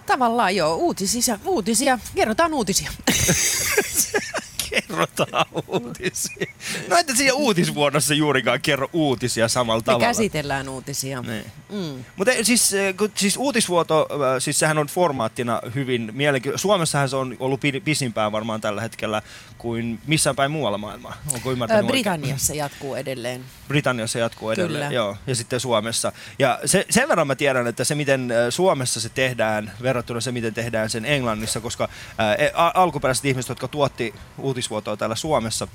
[0.06, 1.98] Tavallaan joo, uutisia, uutisia.
[2.14, 2.90] Kerrotaan uutisia.
[4.88, 6.46] Kerrotaan uutisia.
[6.88, 10.06] No että siinä uutisvuodossa juurikaan kerro uutisia samalla Me tavalla.
[10.06, 11.22] käsitellään uutisia.
[11.22, 11.44] Niin.
[11.72, 12.04] Mm.
[12.16, 16.58] Mutta siis, kun- siis uutisvuoto, äh, siis sehän on formaattina hyvin mielenkiintoinen.
[16.58, 19.22] Suomessahan se on ollut pi- pisimpään varmaan tällä hetkellä
[19.58, 21.16] kuin missään päin muualla maailmaa.
[21.34, 21.92] Onko Ö, ymmärtänyt oikein?
[22.02, 23.44] Britanniassa jatkuu edelleen.
[23.68, 24.94] Britanniassa jatkuu edelleen, Kyllä.
[24.94, 26.12] joo, ja sitten Suomessa.
[26.38, 30.32] Ja se, sen verran mä tiedän, että se miten äh, Suomessa se tehdään verrattuna se
[30.32, 35.68] miten tehdään sen Englannissa, koska ää, e- alkuperäiset ihmiset, jotka tuotti uutisvuotoa täällä Suomessa,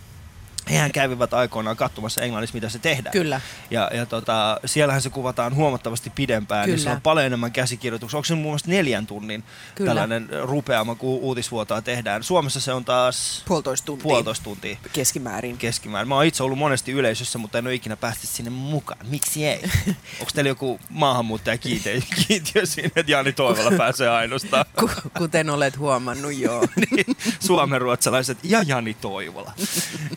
[0.69, 3.11] hehän kävivät aikoinaan katsomassa Englannissa, mitä se tehdään.
[3.13, 3.41] Kyllä.
[3.71, 6.95] Ja, ja tota, siellähän se kuvataan huomattavasti pidempään, niin se Kyllä.
[6.95, 8.17] on paljon enemmän käsikirjoituksia.
[8.17, 9.43] Onko se muun muassa neljän tunnin
[9.75, 9.89] Kyllä.
[9.89, 12.23] tällainen rupeama, kun uutisvuotoa tehdään?
[12.23, 14.03] Suomessa se on taas Puolitoista tuntia.
[14.03, 15.57] puolitoista tuntia Keskimäärin.
[15.57, 16.09] keskimäärin.
[16.09, 18.99] Mä oon itse ollut monesti yleisössä, mutta en ole ikinä päässyt sinne mukaan.
[19.09, 19.61] Miksi ei?
[20.19, 24.65] Onko teillä joku maahanmuuttaja kiintiö, kiintiö siinä, että Jani Toivola pääsee ainoastaan?
[24.79, 26.67] Ku- Kuten olet huomannut, joo.
[26.91, 27.05] niin,
[27.39, 29.53] suomenruotsalaiset ja Jani Toivola.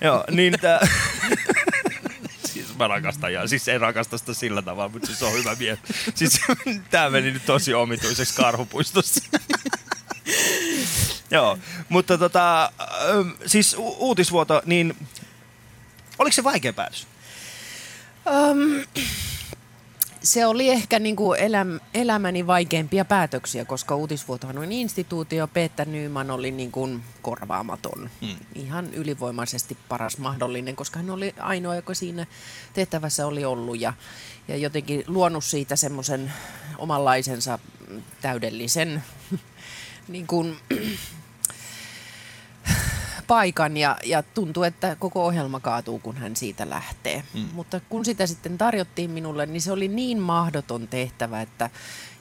[0.01, 0.81] Joo, niin tää...
[2.53, 5.55] Siis mä rakastan ja siis en rakasta sitä sillä tavalla, mutta siis se on hyvä
[5.55, 5.79] mies.
[6.15, 6.41] Siis
[6.91, 9.21] tää meni nyt tosi omituiseksi karhupuistossa.
[11.31, 12.73] Joo, mutta tota,
[13.47, 14.97] siis u- uutisvuoto, niin
[16.19, 17.07] oliko se vaikea päätös?
[18.27, 18.85] Um,
[20.27, 25.49] se oli ehkä niin kuin eläm, elämäni vaikeimpia päätöksiä, koska uutisvuotohan on instituutio.
[25.49, 28.11] Peter Nyman oli niin kuin korvaamaton.
[28.21, 28.37] Mm.
[28.55, 32.27] Ihan ylivoimaisesti paras mahdollinen, koska hän oli ainoa, joka siinä
[32.75, 33.81] tehtävässä oli ollut.
[33.81, 33.93] Ja,
[34.49, 36.33] ja jotenkin luonut siitä semmoisen
[36.79, 37.59] omanlaisensa
[38.21, 39.05] täydellisen
[40.09, 40.57] niin kuin,
[43.27, 47.23] paikan ja, ja tuntuu, että koko ohjelma kaatuu, kun hän siitä lähtee.
[47.35, 47.49] Mm.
[47.53, 51.71] Mutta kun sitä sitten tarjottiin minulle, niin se oli niin mahdoton tehtävä, että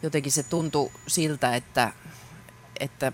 [0.04, 1.92] jotenkin se tuntui siltä, että,
[2.80, 3.12] että,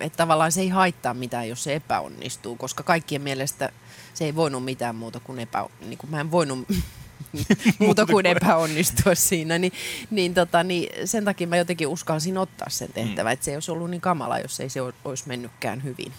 [0.00, 3.72] että tavallaan se ei haittaa mitään, jos se epäonnistuu, koska kaikkien mielestä
[4.14, 5.66] se ei voinut mitään muuta kuin epä...
[5.80, 6.68] Niin kuin mä en voinut
[7.78, 9.72] muuta kuin epäonnistua siinä, niin,
[10.10, 13.32] niin, tota, niin sen takia mä jotenkin uskalsin ottaa sen tehtävän, mm.
[13.32, 16.12] että se ei olisi ollut niin kamala, jos ei se olisi mennytkään hyvin.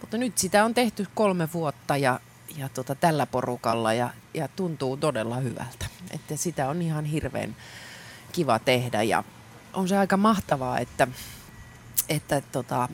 [0.00, 2.20] Mutta nyt sitä on tehty kolme vuotta ja,
[2.56, 5.86] ja tota, tällä porukalla ja, ja tuntuu todella hyvältä.
[6.10, 7.56] Että sitä on ihan hirveän
[8.32, 9.24] kiva tehdä ja
[9.72, 11.08] on se aika mahtavaa, että,
[12.08, 12.88] että tota,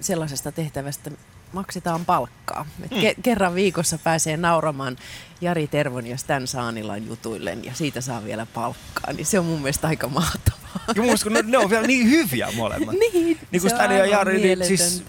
[0.00, 1.10] sellaisesta tehtävästä
[1.52, 2.66] maksetaan palkkaa.
[2.82, 4.96] Et ke- kerran viikossa pääsee nauramaan
[5.40, 9.60] Jari Tervon ja Stan Saanilan jutuille ja siitä saa vielä palkkaa, niin se on mun
[9.60, 10.60] mielestä aika mahtavaa.
[10.88, 12.94] Ja mun mielestä, kun ne, ne on vielä niin hyviä molemmat.
[13.12, 15.02] Niin, niin kuin se on Stanley ja Jari, niin siis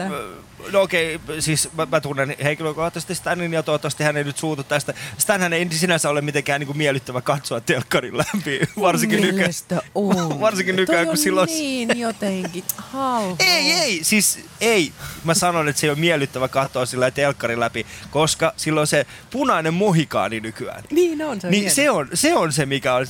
[0.72, 4.94] no okei, siis mä, mä tunnen henkilökohtaisesti Stanin ja toivottavasti hän ei nyt suutu tästä.
[5.18, 9.52] Stanhän ei sinänsä ole mitenkään niin kuin miellyttävä katsoa telkkarin läpi, varsinkin nykyään.
[9.96, 10.40] On.
[10.42, 13.36] Varsinkin nykyään, kun silloin- niin jotenkin halpaa.
[13.48, 14.92] Ei, ei, siis ei.
[15.24, 19.74] Mä sanon, että se ei ole miellyttävä katsoa sillä telkkarin läpi, koska silloin se punainen
[19.74, 20.84] mohikaani nykyään.
[20.92, 21.76] Niin on, se on Niin hieno.
[21.76, 23.06] se on, se on se, mikä on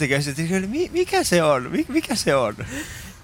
[0.92, 2.56] mikä se on, Mi- mikä se on?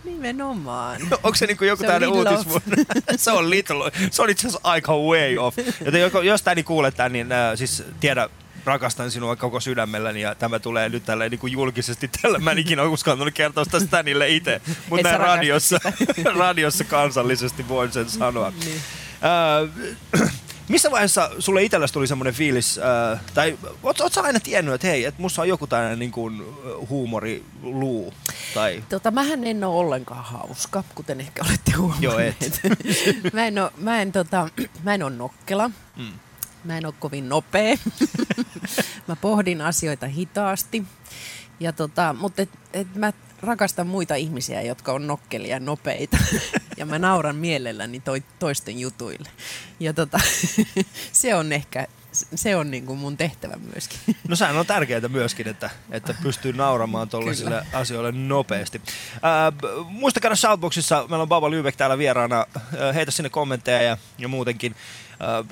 [0.08, 1.02] Nimenomaan.
[1.24, 2.76] Onko se niinku joku tämmöinen uutisvuonna?
[3.15, 5.58] se on little, se on itse asiassa aika way off.
[5.86, 8.30] Joten jos tää niin kuulet tän, niin äh, siis tiedä,
[8.65, 12.10] rakastan sinua koko sydämelläni ja tämä tulee nyt tällä niin kuin julkisesti.
[12.22, 15.80] Tällä mä en ikinä uskaltanut kertoa sitä Stanille itse, mutta näin radiossa,
[16.39, 18.54] radiossa kansallisesti voin sen sanoa.
[18.65, 18.82] Niin.
[20.22, 20.32] Äh,
[20.69, 24.88] missä vaiheessa sulle itsellesi tuli semmoinen fiilis, äh, tai oot, oot sä aina tiennyt, että
[24.88, 26.43] hei, että musta on joku tällainen niin kuin,
[26.89, 28.13] huumoriluu?
[28.53, 32.03] Tai, Tota, mähän en ole ollenkaan hauska, kuten ehkä olette huomanneet.
[32.03, 32.62] Joo, et.
[33.34, 34.49] mä, en ole, mä, en, tota,
[34.84, 35.71] mä en ole nokkela.
[35.95, 36.12] Mm.
[36.63, 37.77] Mä en ole kovin nopea.
[39.08, 40.84] mä pohdin asioita hitaasti.
[41.60, 46.17] Ja tota, mutta et, et mä rakastan muita ihmisiä, jotka on nokkelia ja nopeita.
[46.78, 49.30] ja mä nauran mielelläni toi, toisten jutuille.
[49.80, 50.19] Ja tota,
[51.12, 54.00] se on ehkä, se on niinku mun tehtävä myöskin.
[54.28, 58.82] No sehän on tärkeää myöskin, että, että pystyy nauramaan tuollaisille asioille nopeasti.
[59.21, 62.45] Ää, b- muista käydä Shoutboxissa, meillä on Baba Lübeck täällä vieraana.
[62.93, 64.76] Heitä sinne kommentteja ja, ja muutenkin.
[65.19, 65.43] Ää,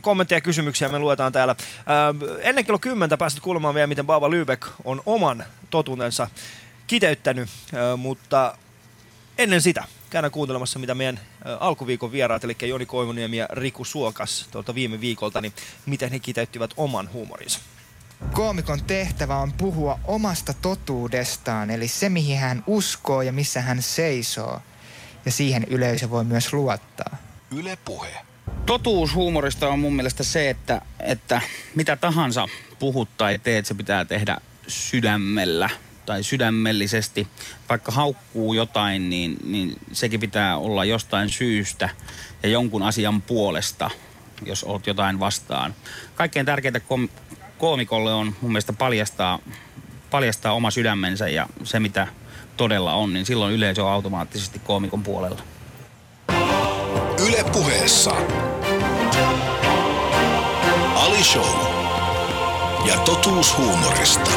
[0.00, 1.56] kommentteja ja kysymyksiä me luetaan täällä.
[1.86, 6.28] Ää, ennen kello 10 pääset kuulemaan vielä, miten Baba Lübeck on oman totuutensa
[6.88, 7.48] kiteyttänyt,
[7.96, 8.58] mutta
[9.38, 11.20] ennen sitä käydään kuuntelemassa, mitä meidän
[11.60, 15.52] alkuviikon vieraat, eli Joni Koivuniemi ja Riku Suokas tuolta viime viikolta, niin
[15.86, 17.60] miten he kiteyttivät oman huumorinsa.
[18.32, 24.62] Koomikon tehtävä on puhua omasta totuudestaan, eli se mihin hän uskoo ja missä hän seisoo.
[25.24, 27.16] Ja siihen yleisö voi myös luottaa.
[27.56, 28.14] Yle Puhe.
[28.66, 31.40] Totuus huumorista on mun mielestä se, että, että
[31.74, 32.48] mitä tahansa
[32.78, 35.70] puhut tai teet, se pitää tehdä sydämellä
[36.08, 37.28] tai sydämellisesti.
[37.68, 41.88] Vaikka haukkuu jotain, niin, niin sekin pitää olla jostain syystä
[42.42, 43.90] ja jonkun asian puolesta,
[44.44, 45.74] jos oot jotain vastaan.
[46.14, 47.08] Kaikkein tärkeintä kom-
[47.58, 49.38] koomikolle on mun mielestä paljastaa,
[50.10, 52.06] paljastaa oma sydämensä ja se, mitä
[52.56, 55.42] todella on, niin silloin yleisö on automaattisesti koomikon puolella.
[57.28, 58.10] Yle Puheessa.
[60.94, 61.78] Ali Show.
[62.86, 64.30] Ja totuus huumorista.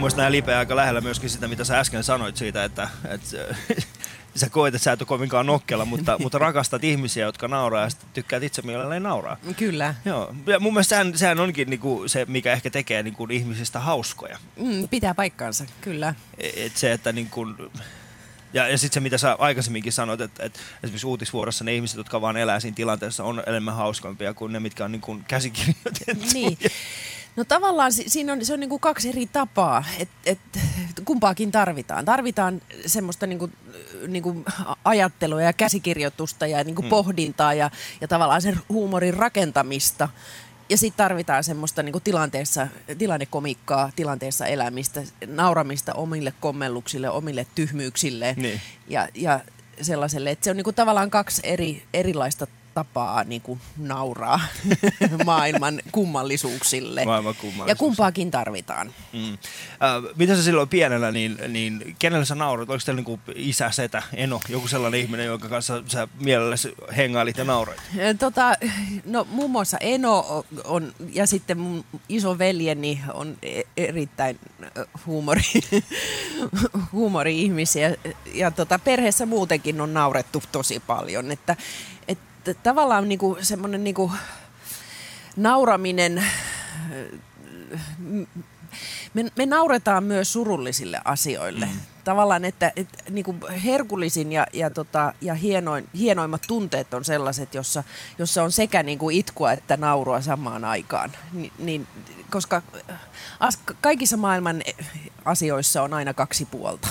[0.00, 3.36] Mielestäni nämä lipeää aika lähellä myöskin sitä, mitä sä äsken sanoit siitä, että, että
[4.40, 7.90] sä koet, että sä et ole kovinkaan nokkela, mutta, mutta rakastat ihmisiä, jotka nauraa ja
[8.12, 9.36] tykkäät itse mielelläni nauraa.
[9.56, 9.94] Kyllä.
[10.04, 14.38] Joo, ja mun mielestä sehän, sehän onkin niinku se, mikä ehkä tekee niinku ihmisistä hauskoja.
[14.56, 16.14] Mm, pitää paikkaansa, kyllä.
[16.38, 17.46] Et se, että niinku,
[18.52, 22.20] ja, ja sitten se, mitä sä aikaisemminkin sanoit, että, että esimerkiksi uutisvuorossa ne ihmiset, jotka
[22.20, 26.26] vaan elää siinä tilanteessa, on enemmän hauskompia kuin ne, mitkä on niinku käsikirjoitettu.
[26.32, 26.58] Niin.
[27.36, 30.38] No tavallaan si- siinä on, se on niinku kaksi eri tapaa, että et,
[31.04, 32.04] kumpaakin tarvitaan.
[32.04, 33.50] Tarvitaan semmoista niinku,
[34.08, 34.44] niinku
[34.84, 40.08] ajattelua ja käsikirjoitusta ja niinku pohdintaa ja, ja tavallaan sen huumorin rakentamista.
[40.68, 48.60] Ja sitten tarvitaan semmoista niinku tilanteessa, tilannekomikkaa, tilanteessa elämistä, nauramista omille kommelluksille, omille tyhmyyksille Niin.
[48.88, 49.40] ja, ja
[49.82, 54.40] sellaiselle, että se on niinku tavallaan kaksi eri, erilaista tapaa niinku nauraa
[55.24, 57.04] maailman kummallisuuksille.
[57.04, 57.68] Maailman kummallisuus.
[57.68, 58.94] Ja kumpaakin tarvitaan.
[59.12, 59.32] Mm.
[59.32, 59.38] Äh,
[60.16, 62.70] mitä sä silloin pienellä, niin, niin kenelle sä naurat?
[62.70, 67.44] Oliko teillä niinku isä, setä, eno, joku sellainen ihminen, jonka kanssa sä mielelläsi hengailit ja
[67.44, 67.80] nauroit?
[68.18, 68.54] Tota,
[69.04, 74.38] no muun muassa Eno on, ja sitten mun iso veljeni on e- erittäin
[75.06, 75.42] huumori,
[76.92, 77.96] huumori-ihmisiä.
[78.34, 81.30] Ja tota, perheessä muutenkin on naurettu tosi paljon.
[81.30, 81.56] Että,
[82.08, 82.29] että
[82.62, 84.12] tavallaan niinku semmoinen niinku
[85.36, 86.24] nauraminen
[89.14, 91.66] me, me nauretaan myös surullisille asioille.
[91.66, 91.80] Mm.
[92.04, 97.54] Tavallaan, että, että niin kuin herkullisin ja, ja, tota, ja hienoin, hienoimmat tunteet on sellaiset,
[97.54, 97.84] jossa,
[98.18, 101.12] jossa on sekä niin kuin itkua että naurua samaan aikaan.
[101.32, 101.86] Ni, niin,
[102.30, 102.62] koska
[103.40, 104.62] as, kaikissa maailman
[105.24, 106.88] asioissa on aina kaksi puolta.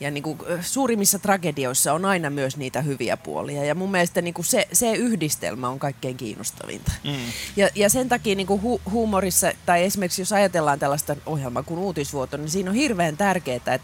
[0.00, 3.64] Ja niin kuin, suurimmissa tragedioissa on aina myös niitä hyviä puolia.
[3.64, 6.92] Ja mun mielestä niin kuin se, se yhdistelmä on kaikkein kiinnostavinta.
[7.04, 7.12] Mm.
[7.56, 11.80] Ja, ja sen takia niin kuin hu, huumorissa, tai esimerkiksi jos ajatellaan tällaista ohjelmaa kuin
[11.80, 13.74] Uutisvuoto, niin siinä on hirveän tärkeää, että,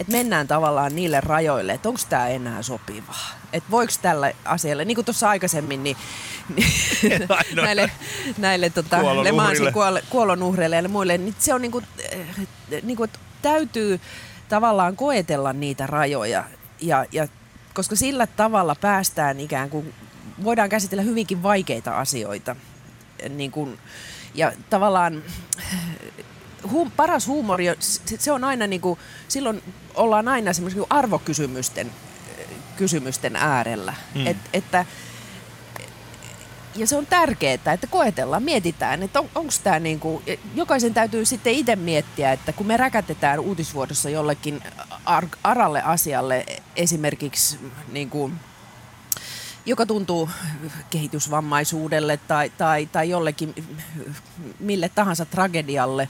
[0.00, 3.30] että mennään tavallaan niille rajoille, että onko tämä enää sopivaa.
[3.52, 5.96] Että voiko tällä asialle, niin kuin tuossa aikaisemmin, niin,
[7.02, 7.90] niin näille,
[8.38, 9.36] näille tota, Kuolonuhrille.
[9.36, 12.46] Lemansin kuol, kuolonuhreille ja muille, niin se on niin kuin, eh,
[12.82, 14.00] niin kuin, että täytyy
[14.48, 16.44] tavallaan koetella niitä rajoja,
[16.80, 17.28] ja, ja,
[17.74, 19.94] koska sillä tavalla päästään ikään kuin
[20.44, 22.56] voidaan käsitellä hyvinkin vaikeita asioita.
[23.28, 23.78] Niin kuin,
[24.34, 25.22] ja tavallaan
[26.70, 27.66] hum, paras huumori,
[28.18, 29.62] se, on aina niin kuin, silloin
[29.94, 31.90] ollaan aina semmoisen arvokysymysten
[32.76, 33.94] kysymysten äärellä.
[34.14, 34.26] Mm.
[34.26, 34.86] Et, että,
[36.76, 40.22] ja se on tärkeää, että koetellaan, mietitään, että on, onko tämä niin kuin,
[40.54, 44.62] jokaisen täytyy sitten itse miettiä, että kun me räkätetään uutisvuodossa jollekin
[45.04, 47.58] ar, aralle asialle, esimerkiksi
[47.92, 48.32] niin kuin,
[49.66, 50.30] joka tuntuu
[50.90, 53.54] kehitysvammaisuudelle tai, tai, tai jollekin
[54.58, 56.08] mille tahansa tragedialle,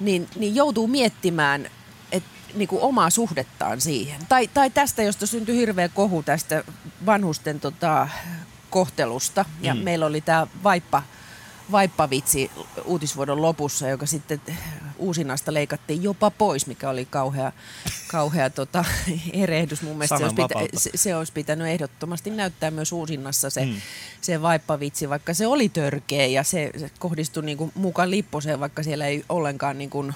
[0.00, 1.70] niin, niin joutuu miettimään
[2.12, 2.24] et,
[2.54, 4.20] niin kuin omaa suhdettaan siihen.
[4.28, 6.64] Tai, tai tästä, josta syntyi hirveä kohu tästä
[7.06, 8.08] vanhusten tota,
[8.70, 9.44] kohtelusta.
[9.60, 9.80] Ja Mm.
[9.80, 11.02] meillä oli tämä vaippa,
[11.72, 12.50] vaippavitsi
[12.84, 14.40] uutisvuodon lopussa, joka sitten
[14.98, 17.52] uusinasta leikattiin jopa pois, mikä oli kauhea,
[18.08, 18.84] kauhea tota,
[19.32, 19.82] erehdys.
[19.82, 23.74] Mun mielestä se olisi, pitä, se, se olisi pitänyt ehdottomasti näyttää myös uusinnassa se, mm.
[24.20, 28.82] se vaippavitsi, vaikka se oli törkeä ja se, se kohdistui niin kuin mukaan Lipposeen, vaikka
[28.82, 30.14] siellä ei ollenkaan niin kuin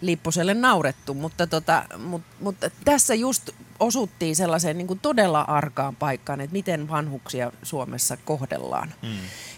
[0.00, 1.14] Lipposelle naurettu.
[1.14, 3.50] Mutta, tota, mut, mutta tässä just
[3.80, 8.94] osuttiin sellaiseen niin kuin todella arkaan paikkaan, että miten vanhuksia Suomessa kohdellaan.
[9.02, 9.08] Mm.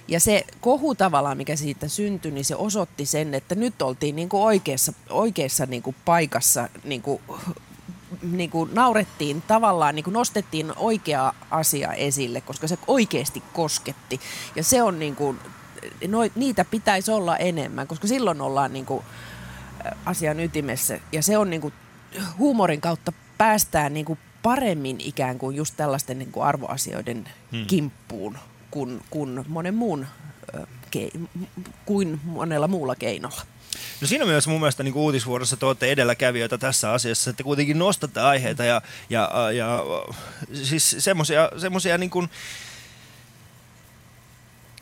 [0.08, 4.28] Ja se kohu tavallaan, mikä siitä syntyi, niin se osoitti sen, että nyt oltiin niin
[4.28, 7.22] kuin oikeassa, oikeassa niin kuin paikassa, niin kuin,
[8.22, 14.20] niin kuin naurettiin tavallaan, niin kuin nostettiin oikea asia esille, koska se oikeasti kosketti.
[14.56, 15.38] Ja se on niin kuin,
[16.08, 19.04] no, niitä pitäisi olla enemmän, koska silloin ollaan niin kuin
[20.04, 21.00] asian ytimessä.
[21.12, 21.74] Ja se on niin kuin,
[22.38, 27.66] huumorin kautta päästään niin kuin paremmin ikään kuin just tällaisten niin kuin arvoasioiden hmm.
[27.66, 28.38] kimppuun
[28.70, 30.06] kuin, kuin monen muun
[31.84, 33.42] kuin monella muulla keinolla.
[34.00, 38.20] No siinä myös mun mielestä niin uutisvuorossa te olette edelläkävijöitä tässä asiassa, että kuitenkin nostatte
[38.20, 39.84] aiheita ja, ja, ja
[40.62, 42.30] siis semmoisia, semmoisia niin kuin,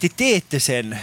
[0.00, 1.00] te teette sen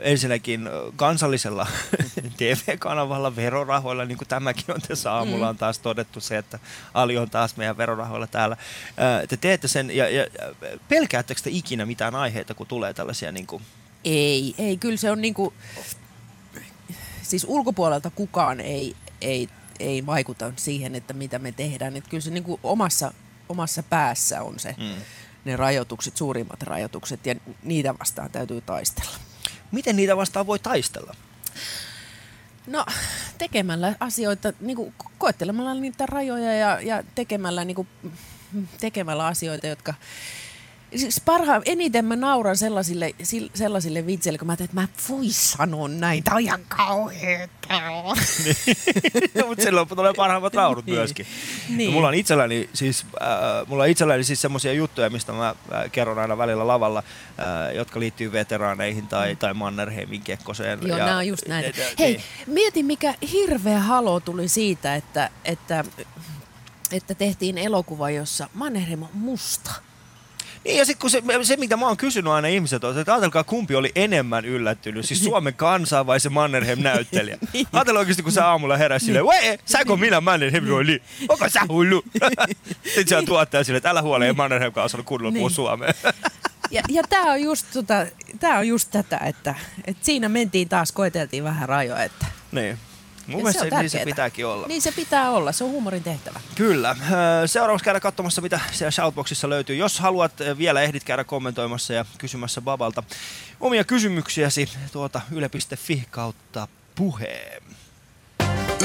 [0.00, 1.66] ensinnäkin kansallisella
[2.36, 6.58] TV-kanavalla verorahoilla, niin kuin tämäkin on tässä aamulla on taas todettu se, että
[6.94, 8.56] Ali on taas meidän verorahoilla täällä.
[8.96, 10.26] Ää, Te teette sen ja, ja
[10.88, 13.62] pelkäättekö te ikinä mitään aiheita, kun tulee tällaisia niin kuin,
[14.04, 15.52] Ei, ei, kyllä se on niinku,
[17.22, 19.48] siis ulkopuolelta kukaan ei, ei,
[19.78, 21.96] ei vaikuta siihen, että mitä me tehdään.
[21.96, 23.14] Et kyllä se niinku omassa,
[23.48, 25.02] omassa päässä on se, mm.
[25.44, 29.29] ne rajoitukset, suurimmat rajoitukset ja niitä vastaan täytyy taistella.
[29.72, 31.14] Miten niitä vastaan voi taistella?
[32.66, 32.86] No
[33.38, 37.88] tekemällä asioita, niin kuin koettelemalla niitä rajoja ja, ja tekemällä, niin kuin,
[38.80, 39.94] tekemällä asioita, jotka...
[40.96, 45.26] Siis parhaan, eniten mä nauran sellaisille, sil- sellaisille vitseille, kun mä ajattelin, että mä voi
[45.30, 47.80] sanoa näin, tää on ihan kauheeta.
[49.46, 50.98] Mutta silloin tulee parhaimmat naurut Niin.
[50.98, 51.26] myöskin.
[51.68, 51.90] Niin.
[51.90, 53.28] No, mulla on itselläni siis, äh,
[53.68, 57.02] mulla on itselläni siis semmoisia juttuja, mistä mä äh, kerron aina välillä lavalla,
[57.38, 60.78] äh, jotka liittyy veteraaneihin tai, tai Mannerheimin Kekkoseen.
[60.82, 61.64] Joo, ja, nämä on just näin.
[61.76, 61.86] Niin.
[61.98, 65.84] Hei, mieti mikä hirveä halo tuli siitä, että, että,
[66.92, 69.70] että tehtiin elokuva, jossa Mannerheim on musta.
[70.64, 73.74] Niin ja sitten se, se, mitä mä oon kysynyt aina ihmiset on, että ajatelkaa kumpi
[73.74, 77.38] oli enemmän yllättynyt, siis Suomen kansa vai se Mannerheim-näyttelijä.
[77.52, 77.66] Niin.
[77.72, 81.02] Ajatella oikeasti, kun sä aamulla heräsi silleen, voi, säkö minä Mannerheim oli?
[81.28, 82.02] Onko sä hullu?
[82.84, 85.50] Sitten se on tuottaja silleen, että älä huole, ei Mannerheim kanssa ole kunnolla Niin.
[85.50, 85.94] suomea.
[86.72, 88.06] Ja, ja tämä on, just tota,
[88.40, 92.04] tää on just tätä, että, että siinä mentiin taas, koeteltiin vähän rajoja.
[92.04, 92.78] Että, niin.
[93.30, 94.66] Mun mielestä on se, niin se pitääkin olla.
[94.66, 96.40] Niin se pitää olla, se on huumorin tehtävä.
[96.54, 96.96] Kyllä.
[97.46, 99.76] Seuraavaksi käydä katsomassa, mitä siellä Shoutboxissa löytyy.
[99.76, 103.02] Jos haluat vielä ehdit käydä kommentoimassa ja kysymässä Babalta
[103.60, 107.62] omia kysymyksiäsi tuota yle.fi kautta puheen.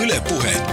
[0.02, 0.64] Yle Puhe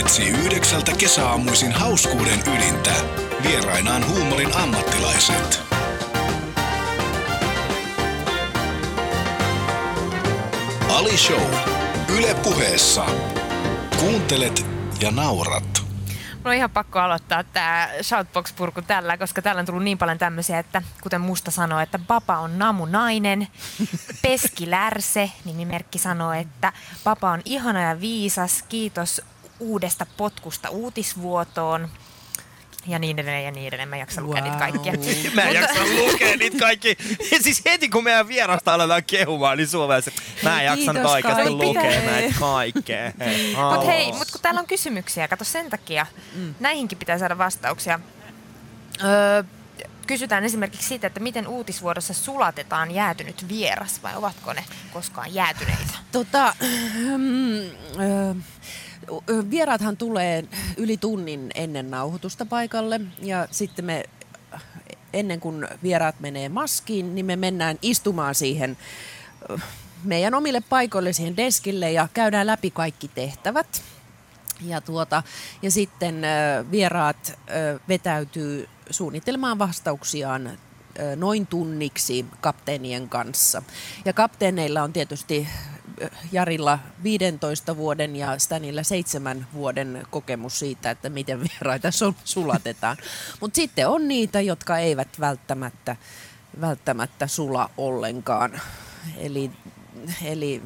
[0.00, 2.94] etsii yhdeksältä kesäaamuisin hauskuuden ydintä.
[3.42, 5.62] Vierainaan huumorin ammattilaiset.
[10.88, 11.75] Ali Show.
[12.08, 13.06] Yle Puheessa.
[14.00, 14.66] Kuuntelet
[15.00, 15.82] ja naurat.
[16.34, 20.58] Mulla on ihan pakko aloittaa tämä Shoutbox-purku tällä, koska täällä on tullut niin paljon tämmöisiä,
[20.58, 23.48] että kuten Musta sanoo, että Papa on namunainen.
[24.22, 26.72] Peski Lärse, nimimerkki sanoo, että
[27.04, 29.22] Papa on ihana ja viisas, kiitos
[29.60, 31.88] uudesta potkusta uutisvuotoon.
[32.88, 33.88] Ja niin edelleen ja niin edelleen.
[33.88, 34.72] Mä en jaksa lukea niitä Wow.
[34.72, 34.92] kaikkia.
[35.34, 36.96] Mä en jaksa lukea niitä kaikki.
[37.42, 40.10] siis heti kun meidän vierasta aletaan kehumaan, niin Suomessa
[40.42, 43.12] mä en jaksa Kiitos oikeasti lukea näitä kaikkea.
[43.24, 46.54] Hei, Mutta hei, mut kun täällä on kysymyksiä, kato sen takia, mm.
[46.60, 48.00] näihinkin pitää saada vastauksia.
[49.04, 49.42] Öö,
[50.06, 55.94] kysytään esimerkiksi siitä, että miten uutisvuorossa sulatetaan jäätynyt vieras, vai ovatko ne koskaan jäätyneitä?
[56.12, 56.54] Tota,
[57.18, 57.70] mm, ö,
[58.00, 58.34] ö,
[59.50, 60.44] vieraathan tulee
[60.76, 64.04] yli tunnin ennen nauhoitusta paikalle ja sitten me
[65.12, 68.76] ennen kuin vieraat menee maskiin, niin me mennään istumaan siihen
[70.04, 73.82] meidän omille paikoille siihen deskille ja käydään läpi kaikki tehtävät.
[74.60, 75.22] Ja, tuota,
[75.62, 76.22] ja sitten
[76.70, 77.38] vieraat
[77.88, 80.58] vetäytyy suunnittelemaan vastauksiaan
[81.16, 83.62] noin tunniksi kapteenien kanssa.
[84.04, 85.48] Ja kapteeneilla on tietysti
[86.32, 91.88] Jarilla 15 vuoden ja Stanilla 7 vuoden kokemus siitä, että miten vieraita
[92.24, 92.96] sulatetaan.
[93.40, 95.96] Mutta sitten on niitä, jotka eivät välttämättä,
[96.60, 98.60] välttämättä sula ollenkaan.
[99.16, 99.50] Eli,
[100.24, 100.62] eli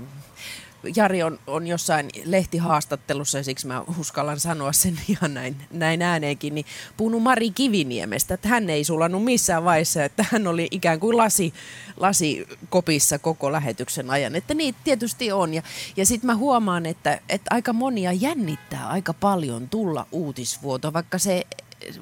[0.96, 6.54] Jari on, on jossain lehtihaastattelussa, ja siksi mä uskallan sanoa sen ihan näin, näin ääneenkin,
[6.54, 6.66] niin
[6.96, 11.54] puhunut Mari Kiviniemestä, että hän ei sulannut missään vaiheessa, että hän oli ikään kuin lasi,
[11.96, 14.34] lasikopissa koko lähetyksen ajan.
[14.34, 15.54] Että niitä tietysti on.
[15.54, 15.62] Ja,
[15.96, 21.46] ja sitten mä huomaan, että, että aika monia jännittää aika paljon tulla uutisvuoto, vaikka se,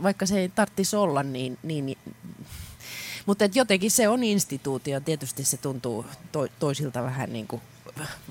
[0.03, 1.99] vaikka se ei tarvitsisi olla niin, niin
[3.29, 5.01] mutta et jotenkin se on instituutio.
[5.01, 7.62] Tietysti se tuntuu to, toisilta vähän niin kuin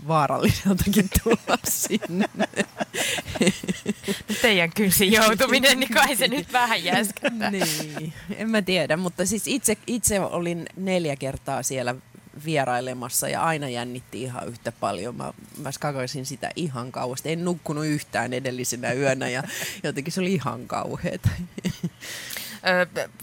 [0.07, 2.29] vaaralliseltakin tulla sinne.
[4.41, 7.51] Teidän kynsin joutuminen, niin kai se nyt vähän jäskättää.
[7.51, 11.95] niin, en mä tiedä, mutta siis itse, itse olin neljä kertaa siellä
[12.45, 15.15] vierailemassa ja aina jännitti ihan yhtä paljon.
[15.15, 17.31] Mä, mä skakaisin sitä ihan kauheasti.
[17.31, 19.43] En nukkunut yhtään edellisenä yönä ja
[19.83, 21.29] jotenkin se oli ihan kauheeta.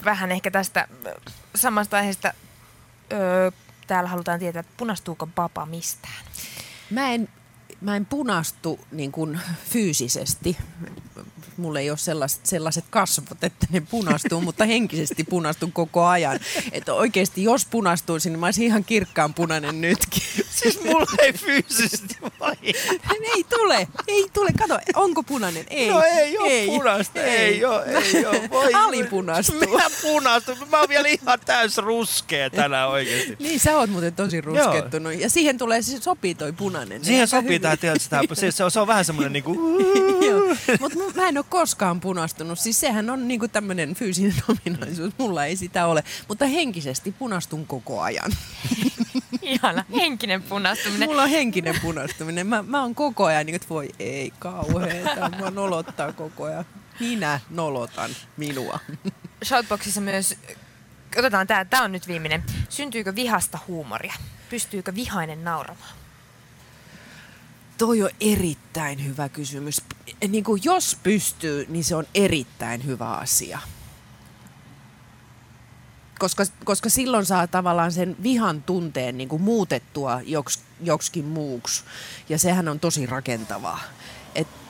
[0.05, 0.89] Vähän ehkä tästä
[1.55, 2.33] samasta aiheesta.
[3.87, 6.25] Täällä halutaan tietää, että punastuuko papa mistään.
[6.91, 7.29] Mä en,
[7.85, 10.57] mä en punastu niin kuin fyysisesti.
[11.57, 16.41] Mulla ei ole sellaiset, sellaiset kasvot, että ne punastuu, mutta henkisesti punastun koko ajan.
[16.73, 20.23] Että oikeasti jos punastuisin, niin mä olisin ihan kirkkaan punainen nytkin.
[20.51, 22.55] Siis mulla ei fyysisesti vai?
[23.35, 24.51] ei tule, ei tule.
[24.59, 25.65] Kato, onko punainen?
[25.71, 25.91] Ei.
[25.91, 28.33] No ei oo punasta, ei oo, ei oo.
[28.51, 29.61] Voi- Alipunastuu.
[29.61, 33.37] Minä punastun, mä oon vielä ihan täys ruskea tänään oikeesti.
[33.39, 35.15] Niin, sä oot muuten tosi ruskettunut.
[35.21, 37.05] Ja siihen tulee, se sopii toi punainen.
[37.05, 37.63] Siihen sopii hyvin.
[37.77, 39.55] Tää, tiedätkö, tää, se, se, on, se on vähän semmonen niinku...
[40.81, 42.59] Mutta mä en ole koskaan punastunut.
[42.59, 45.13] Siis sehän on niinku tämmöinen fyysinen ominaisuus.
[45.19, 46.05] Mulla ei sitä ole.
[46.29, 48.33] Mutta henkisesti punastun koko ajan.
[49.43, 51.09] Ihana, henkinen punastuminen.
[51.09, 52.47] Mulla on henkinen punastuminen.
[52.47, 55.31] Mä, mä oon koko ajan niin, että voi ei kauheeta.
[55.39, 56.65] Mua nolottaa koko ajan.
[57.01, 58.79] Minä nolotan minua.
[59.45, 60.37] Shoutboxissa myös,
[61.19, 62.45] otetaan tää, tää on nyt viimeinen.
[62.69, 64.15] Syntyykö vihasta huumoria?
[64.51, 66.04] Pystyykö vihainen nauramaan?
[67.79, 69.83] Toi on erittäin hyvä kysymys.
[70.29, 73.59] Niin kuin jos pystyy, niin se on erittäin hyvä asia.
[76.19, 81.85] Koska, koska silloin saa tavallaan sen vihan tunteen niin kuin muutettua joks, joksikin muuksi.
[82.29, 83.81] Ja sehän on tosi rakentavaa.
[84.35, 84.64] Et, et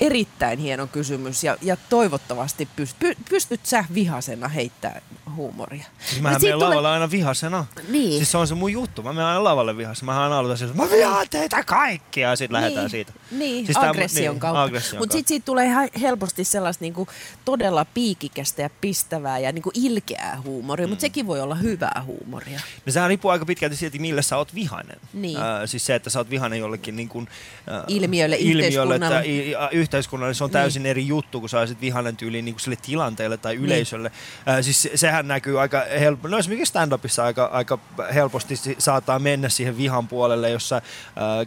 [0.00, 5.00] erittäin hieno kysymys ja, ja toivottavasti pyst, py, pystyt sä vihasena heittää
[5.36, 5.84] huumoria.
[5.98, 7.66] Siis mähän menen lavalle aina vihasena.
[7.88, 8.12] Niin.
[8.12, 9.02] Siis se on se mun juttu.
[9.02, 10.12] Mä menen aina lavalle vihasena.
[10.12, 13.12] Mä aina aloitan sillä, mä vihaan teitä kaikkia ja sit lähdetään siitä.
[13.30, 14.62] Niin, Siis aggression niin, kautta.
[14.62, 15.68] aggression Mutta sitten siitä tulee
[16.00, 17.08] helposti sellaista niinku
[17.44, 20.90] todella piikikästä ja pistävää ja niinku ilkeää huumoria, Mm.
[20.90, 22.60] mutta sekin voi olla hyvää huumoria.
[22.86, 24.96] No sehän riippuu aika pitkälti siitä, millä sä oot vihainen.
[25.12, 25.36] Niin.
[25.36, 27.28] Äh, siis se, että sä oot vihainen jollekin niin kuin,
[27.72, 29.26] äh, Ilmiölle, ilmiölle että yhteiskunnalle.
[29.26, 32.76] i- yhteiskunnalle se on täysin eri juttu, kun sä olisit vihainen tyyliin niin kuin sille
[32.82, 34.12] tilanteelle tai yleisölle.
[34.48, 37.78] Äh, siis se- sehän näkyy aika helppo, no esimerkiksi stand-upissa aika, aika
[38.14, 40.82] helposti saattaa mennä siihen vihan puolelle, jossa äh,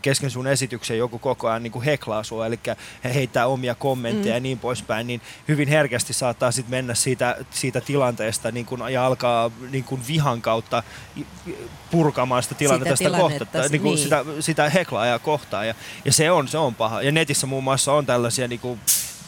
[0.02, 2.60] kesken sun esityksen joku koko ajan niin kuin heklaa sua, eli
[3.04, 4.36] he heittää omia kommentteja mm.
[4.36, 9.06] ja niin poispäin, niin hyvin herkästi saattaa sitten mennä siitä, siitä tilanteesta niin kuin, ja
[9.06, 10.84] alkaa niin kuin vihan kautta
[11.92, 14.04] purkamaan sitä tilannetta, Sitä sitä, tilannetta, kohtaa, niin kuin niin.
[14.04, 15.68] sitä, sitä heklaajaa kohtaan.
[15.68, 15.76] Ja,
[16.06, 17.02] ja se, on, se on paha.
[17.02, 18.80] Ja netissä muun muassa on tällaisia niin kuin,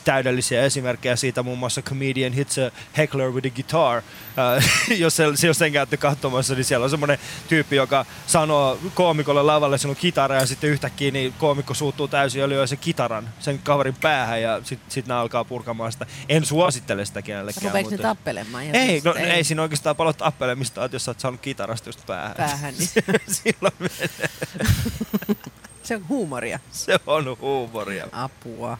[0.06, 3.97] täydellisiä esimerkkejä siitä, muun muassa comedian hits a heckler with a guitar.
[3.97, 9.43] Uh, jos, se, jos sen käytte katsomassa, niin siellä on semmoinen tyyppi, joka sanoo koomikolle
[9.43, 13.60] lavalle, on kitara ja sitten yhtäkkiä niin koomikko suuttuu täysin ja lyö sen kitaran sen
[13.60, 16.06] kaverin päähän ja sitten sit nämä alkaa purkamaan sitä.
[16.30, 17.66] En suosittele sitä kenellekään.
[17.66, 18.64] Rupeeko ne mutta- tappelemaan?
[18.76, 19.26] Ei, no, ei.
[19.26, 22.36] ei siinä oikeastaan paljon tappelemista, että jos sä oot saanut kitarasta just päähän.
[22.36, 22.89] Päähän, niin
[23.28, 23.74] Silloin.
[25.86, 26.60] se on huumoria.
[26.72, 28.08] se on huumoria.
[28.12, 28.78] Apua.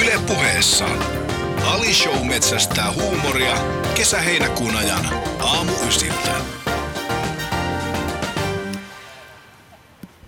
[0.00, 0.84] Yle puheessa.
[1.64, 3.56] Ali Show metsästää huumoria
[3.94, 5.08] kesä-heinäkuun ajan
[5.40, 6.34] aamu ysiltä.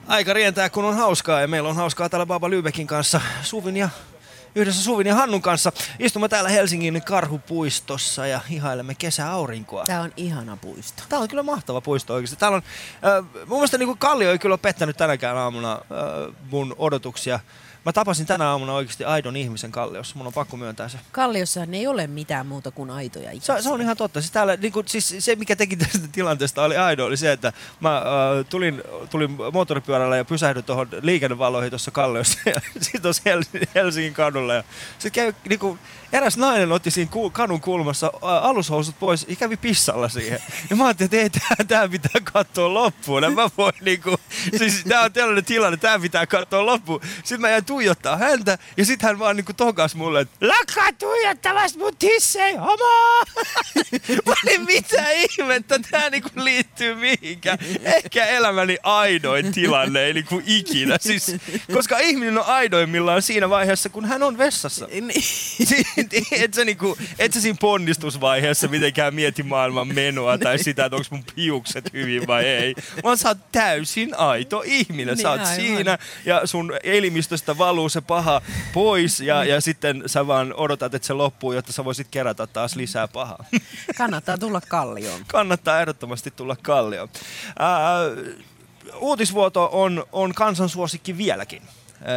[0.07, 3.89] Aika rientää, kun on hauskaa ja meillä on hauskaa täällä Baba Lybekin kanssa Suvin ja
[4.59, 5.73] yhdessä Suvin ja Hannun kanssa.
[5.99, 9.85] Istumme täällä Helsingin Karhupuistossa ja ihailemme kesäaurinkoa.
[9.85, 11.03] Tämä on ihana puisto.
[11.09, 12.37] Tää on kyllä mahtava puisto oikeasti.
[12.37, 12.63] Täällä on,
[13.07, 17.41] äh, mun mielestä niin Kallio ei kyllä ole pettänyt tänäkään aamuna äh, mun odotuksia.
[17.89, 20.17] Mä tapasin tänä aamuna oikeasti aidon ihmisen Kalliossa.
[20.17, 20.99] Mun on pakko myöntää se.
[21.13, 23.57] Kalliossahan ei ole mitään muuta kuin aitoja ihmisiä.
[23.57, 24.21] Se, se on ihan totta.
[24.21, 27.53] Siis, täällä, niin kuin, siis se, mikä teki tästä tilanteesta oli aido, oli se, että
[27.81, 28.05] mä äh,
[28.51, 32.39] tulin, tulin moottoripyörällä ja pysähdyin tuohon liikennevaloihin tuossa Kalliossa.
[32.55, 34.55] Ja sitten tuossa Hel- Helsingin kadulla.
[34.55, 34.65] Ja
[34.99, 35.79] sitten kävi, niin kuin,
[36.13, 40.39] eräs nainen otti siinä ku, kadun kulmassa alushousut pois ja kävi pissalla siihen.
[40.71, 43.25] Ja mä ajattelin, että ei, tää, tää pitää katsoa loppuun.
[43.25, 44.17] En mä voi niinku,
[44.59, 47.01] siis tää on tällainen tilanne, tää pitää katsoa loppuun.
[47.17, 51.79] Sitten mä jäin tuijottaa häntä ja sitten hän vaan niinku tokas mulle, että lakkaa tuijottamasta
[51.79, 53.25] mun tissei, homo!
[54.27, 57.59] mä olin, mitä ihmettä, tää niinku liittyy mihinkään.
[57.83, 60.97] Ehkä elämäni aidoin tilanne, ei niinku ikinä.
[61.01, 61.37] Siis,
[61.73, 64.87] koska ihminen on aidoimmillaan siinä vaiheessa, kun hän on vessassa.
[64.87, 65.25] Niin.
[66.33, 71.09] Et, sä niinku, et sä siinä ponnistusvaiheessa mitenkään mieti maailman menoa tai sitä, että onko
[71.11, 72.75] mun piukset hyvin vai ei.
[73.05, 75.19] Vaan sä oot täysin aito ihminen.
[75.19, 75.67] Sä oot Niin, aivan.
[75.67, 78.43] siinä ja sun elimistöstä valuu se paha
[78.73, 82.77] pois ja, ja sitten sä vaan odotat, että se loppuu, jotta sä voisit kerätä taas
[82.77, 83.45] lisää pahaa.
[83.97, 85.21] Kannattaa tulla kallioon.
[85.27, 87.09] Kannattaa ehdottomasti tulla kallioon.
[87.59, 87.99] Ää,
[89.01, 91.63] uutisvuoto on, on kansansuosikki vieläkin.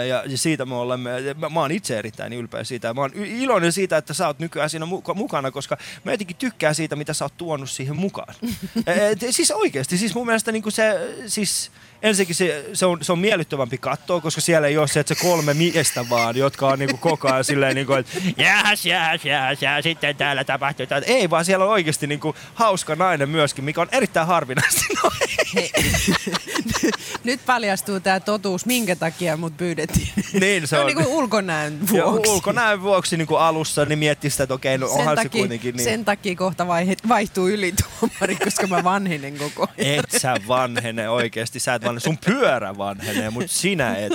[0.07, 2.93] Ja siitä me olemme, mä, mä oon itse erittäin ylpeä siitä.
[2.93, 6.75] Mä oon iloinen siitä, että sä oot nykyään siinä muka- mukana, koska mä jotenkin tykkään
[6.75, 8.36] siitä, mitä sä oot tuonut siihen mukaan.
[9.11, 11.71] Et, siis oikeasti, siis mun mielestä niin se, siis
[12.04, 15.22] ensinnäkin se, se, on, se on miellyttävämpi katsoa, koska siellä ei ole se, että se
[15.22, 19.82] kolme miestä vaan, jotka on niinku koko ajan silleen, niinku, että jääs, jääs, jääs, ja
[19.82, 20.84] sitten täällä tapahtuu.
[20.84, 21.04] jotain.
[21.08, 24.82] Ei, vaan siellä on oikeasti niinku hauska nainen myöskin, mikä on erittäin harvinaista.
[25.04, 25.10] No,
[27.24, 30.10] Nyt paljastuu tämä totuus, minkä takia mut pyydettiin.
[30.39, 32.32] niin se Se on niinku ulkonäön vuoksi.
[32.32, 35.76] ulkonäön vuoksi niin alussa niin miettii sitä, että okei, no sen, onhan se takia, kuitenkin
[35.76, 35.84] niin.
[35.84, 36.68] sen takia kohta
[37.08, 39.99] vaihtuu ylituomari, koska mä vanhinen koko ajan.
[39.99, 42.19] Et sä vanhene oikeasti, sä et vanhene.
[42.23, 44.13] Sun pyörä vanhenee, mutta sinä et.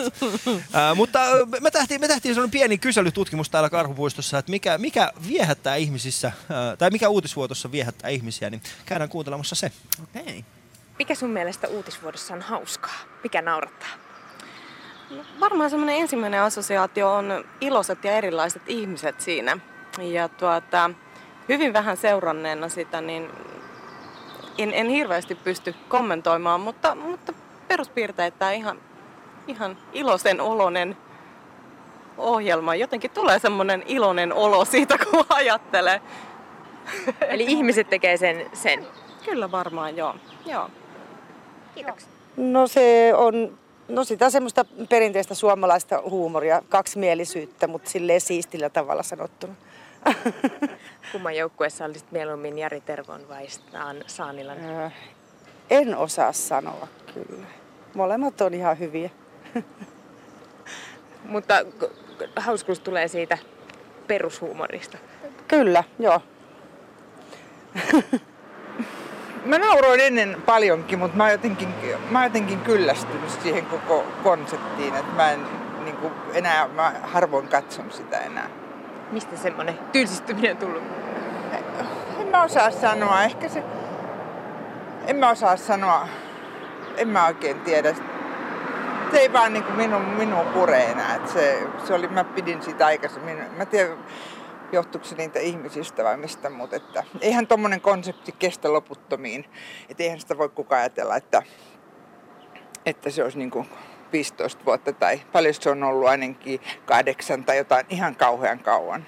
[0.72, 1.20] Ää, mutta
[1.60, 6.76] me tehtiin, me tehtiin sellainen pieni kyselytutkimus täällä Karhupuistossa, että mikä, mikä viehättää ihmisissä, ää,
[6.76, 9.72] tai mikä uutisvuotossa viehättää ihmisiä, niin käydään kuuntelemassa se.
[10.02, 10.44] Okei.
[10.98, 12.96] Mikä sun mielestä uutisvuodossa on hauskaa?
[13.22, 13.88] Mikä naurattaa?
[15.40, 19.58] Varmaan semmoinen ensimmäinen assosiaatio on iloiset ja erilaiset ihmiset siinä.
[19.98, 20.90] Ja tuota,
[21.48, 23.30] hyvin vähän seuranneena sitä, niin
[24.58, 27.32] en, en hirveästi pysty kommentoimaan, mutta, mutta
[27.68, 28.80] peruspiirteitä ihan,
[29.46, 30.96] ihan iloisen olonen
[32.18, 32.74] ohjelma.
[32.74, 36.00] Jotenkin tulee semmoinen iloinen olo siitä, kun ajattelee.
[37.28, 38.86] Eli ihmiset tekee sen, sen.
[39.24, 40.14] Kyllä varmaan, joo.
[40.46, 40.70] joo.
[41.74, 42.08] Kiitoksia.
[42.36, 43.58] No se on
[43.88, 49.54] no sitä semmoista perinteistä suomalaista huumoria, kaksimielisyyttä, mutta silleen siistillä tavalla sanottuna.
[51.12, 53.46] Kumman joukkueessa olisit mieluummin Jari Tervon vai
[54.06, 54.58] Saanilan?
[54.60, 54.92] Äh,
[55.70, 56.88] En osaa sanoa
[57.24, 57.46] kyllä.
[57.94, 59.10] Molemmat on ihan hyviä.
[61.24, 61.54] Mutta
[62.36, 63.38] hauskuus tulee siitä
[64.06, 64.98] perushuumorista.
[65.48, 66.22] Kyllä, joo.
[69.44, 71.68] Mä nauroin ennen paljonkin, mutta mä oon jotenkin,
[72.10, 75.40] mä oon jotenkin kyllästynyt siihen koko konseptiin, että mä en
[75.84, 78.50] niin kuin, enää, mä harvoin katson sitä enää.
[79.10, 80.82] Mistä semmoinen tylsistyminen on tullut?
[82.20, 83.62] En mä osaa sanoa, ehkä se,
[85.06, 86.08] en mä osaa sanoa,
[86.96, 87.94] en mä oikein tiedä.
[89.10, 91.14] Se ei vaan niin minun, minun pure enää.
[91.14, 93.98] että se, se oli, mä pidin sitä aikaisemmin, mä tiedän,
[94.72, 99.44] johtuuko se niitä ihmisistä vai mistä, mutta että eihän tommonen konsepti kestä loputtomiin.
[99.88, 101.42] Että eihän sitä voi kukaan ajatella, että,
[102.86, 103.68] että se olisi niin kuin
[104.12, 109.06] 15 vuotta tai paljon se on ollut ainakin kahdeksan tai jotain ihan kauhean kauan.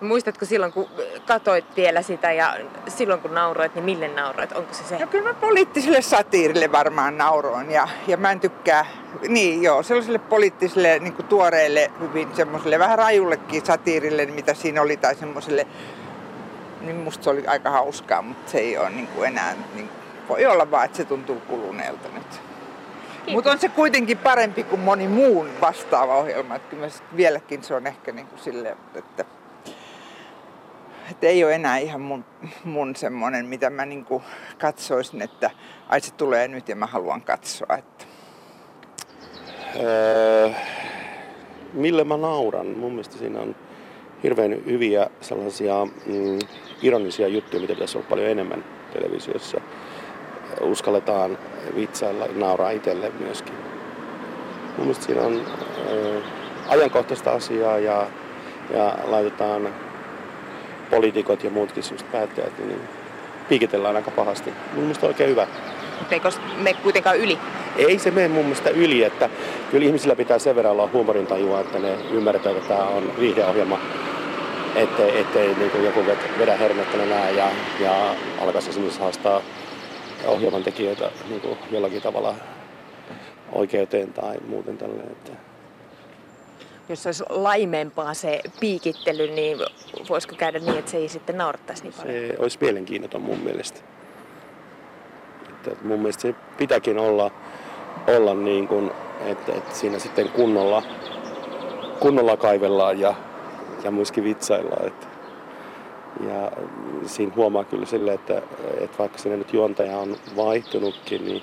[0.00, 0.88] Muistatko silloin, kun
[1.26, 2.56] katoit vielä sitä ja
[2.88, 4.52] silloin kun nauroit, niin mille nauroit?
[4.52, 4.98] Onko se se?
[4.98, 8.86] No kyllä mä poliittiselle satiirille varmaan nauroin ja, ja mä en tykkää,
[9.28, 14.96] niin joo, sellaiselle poliittiselle niin kuin tuoreelle, hyvin semmoiselle vähän rajullekin satiirille, mitä siinä oli,
[14.96, 15.66] tai semmoiselle,
[16.80, 19.88] niin musta se oli aika hauskaa, mutta se ei ole niin kuin enää, niin
[20.28, 22.40] voi olla vaan, että se tuntuu kuluneelta nyt.
[23.30, 27.86] Mutta on se kuitenkin parempi kuin moni muun vastaava ohjelma, että kyllä vieläkin se on
[27.86, 29.24] ehkä niin kuin silleen, että
[31.10, 32.24] että ei ole enää ihan mun,
[32.64, 34.22] mun semmonen, mitä mä niinku
[34.58, 35.50] katsoisin, että
[35.88, 37.76] ai se tulee nyt ja mä haluan katsoa.
[37.78, 38.04] Että.
[39.80, 40.50] Öö,
[41.72, 42.66] mille mä nauran?
[42.66, 43.56] Mun mielestä siinä on
[44.22, 46.38] hirveän hyviä sellaisia mm,
[46.82, 49.60] ironisia juttuja, mitä pitäisi olla paljon enemmän televisiossa.
[50.60, 51.38] Uskalletaan
[51.76, 53.54] vitsailla, nauraa itselle myöskin.
[54.76, 55.40] Mun mielestä siinä on
[55.88, 56.20] öö,
[56.68, 58.06] ajankohtaista asiaa ja,
[58.70, 59.74] ja laitetaan
[60.90, 62.80] poliitikot ja muutkin sellaiset päättäjät, niin
[63.48, 64.50] piikitellään aika pahasti.
[64.72, 65.46] Mun mielestä oikein hyvä.
[66.10, 67.38] Eikö me kuitenkaan yli?
[67.76, 69.30] ei se mene mun mielestä yli, että
[69.70, 73.78] kyllä ihmisillä pitää sen verran olla huumorintajua, että ne ymmärtää, että tämä on viihdeohjelma,
[74.74, 76.00] ettei, ettei niin kuin joku
[76.38, 77.48] vedä hernettänä näin ja,
[77.80, 79.40] ja alkaisi esimerkiksi haastaa
[80.26, 82.34] ohjelman tekijöitä niin jollakin tavalla
[83.52, 85.10] oikeuteen tai muuten tälleen.
[85.10, 85.32] Että
[86.88, 89.58] jos olisi laimempaa se piikittely, niin
[90.08, 92.14] voisiko käydä niin, että se ei sitten naurattaisi niin paljon?
[92.14, 93.80] Se olisi mielenkiinnoton mun mielestä.
[95.50, 97.30] Että mun mielestä se pitääkin olla,
[98.06, 98.90] olla niin kuin,
[99.26, 100.82] että, että siinä sitten kunnolla,
[102.00, 103.14] kunnolla kaivellaan ja,
[103.84, 104.86] ja myöskin vitsaillaan.
[104.86, 105.06] Että,
[106.28, 106.52] ja
[107.06, 108.42] siinä huomaa kyllä sille, että,
[108.80, 111.42] että vaikka siinä nyt juontaja on vaihtunutkin, niin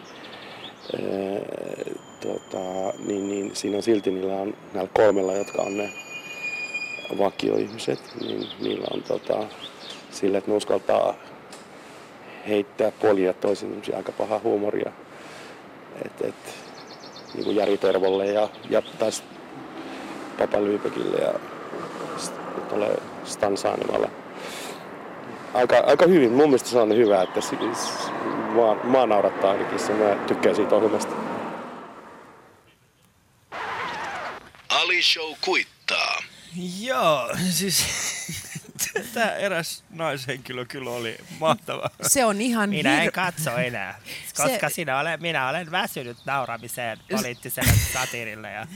[2.22, 5.90] tota, niin, niin siinä on silti niillä on näillä kolmella, jotka on ne
[7.18, 9.44] vakioihmiset, niin niillä on tota,
[10.12, 11.16] sille, että ne uskaltaa
[12.48, 14.92] heittää polia toisen aika paha huumoria.
[16.06, 16.36] Et, et,
[17.34, 19.24] niin kuin Jari Tervolle ja, ja taas
[20.40, 21.34] Papa Lyypekille ja
[22.70, 22.88] tuolle
[23.24, 24.10] Stan Saanimalle.
[25.54, 26.32] Aika, aika hyvin.
[26.32, 28.10] Mun mielestä se on hyvä, että siis,
[28.56, 29.80] maa, maa naurattaa ainakin.
[29.80, 31.31] Se mä tykkään siitä ohjelmasta.
[34.82, 36.24] Ali Show kuittaa.
[36.80, 37.86] Joo, siis
[39.14, 41.90] tämä eräs naishenkilö kyllä oli mahtava.
[42.08, 44.00] Se on ihan Minä hir- en katso enää,
[44.42, 48.52] koska Se- sinä olen, minä olen väsynyt nauramiseen poliittiselle satiirille.
[48.52, 48.68] Ja...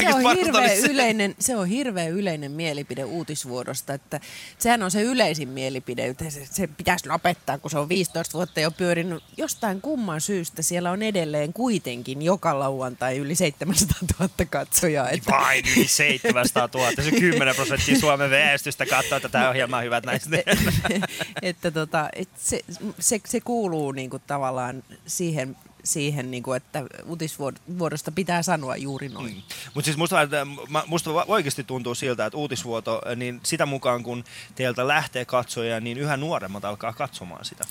[0.00, 4.20] se on, hirveä yleinen, se on hirveä yleinen mielipide uutisvuodosta, että
[4.58, 8.60] sehän on se yleisin mielipide, että se, se pitäisi lopettaa, kun se on 15 vuotta
[8.60, 9.24] jo pyörinyt.
[9.36, 15.10] Jostain kumman syystä siellä on edelleen kuitenkin joka lauantai yli 700 000 katsojaa.
[15.10, 20.32] Että, Vain yli 700 000, se 10 prosenttia Suomen väestöstä katsoo tätä ohjelmaa, hyvät naiset.
[21.42, 22.60] että tota, et se,
[22.98, 25.56] se, se kuuluu niinku tavallaan siihen,
[25.86, 29.34] siihen niinku, että uutisvuodosta pitää sanoa juuri noin.
[29.34, 29.42] Mm.
[29.74, 30.46] Mutta siis musta, että
[30.86, 34.24] musta oikeasti tuntuu siltä, että uutisvuoto, niin sitä mukaan kun
[34.54, 37.64] teiltä lähtee katsoja, niin yhä nuoremmat alkaa katsomaan sitä.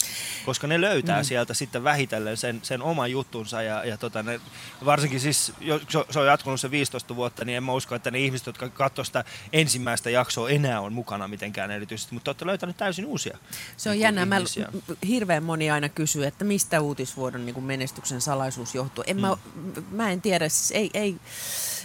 [0.46, 1.26] Koska ne löytää Mm.
[1.26, 4.40] sieltä sitten vähitellen sen, sen oman juttunsa ja, ja tota, ne,
[4.86, 8.20] varsinkin siis, jos se- on jatkunut se 15 vuotta, niin en mä usko, että ne
[8.20, 12.78] ihmiset, jotka katsovat sitä ensimmäistä jaksoa enää on mukana mitenkään erityisesti, mutta te olette löytäneet
[12.78, 13.38] täysin uusia
[13.78, 14.26] Se on niin kuin jännä.
[14.26, 14.42] Mä,
[15.08, 17.64] hirveän moni aina kysyy, että mistä uutisvuodon niin kuin
[18.06, 19.04] menestyksen salaisuus johtuu.
[19.08, 19.38] En mä,
[19.92, 21.16] mä en tiedä, siis ei, ei,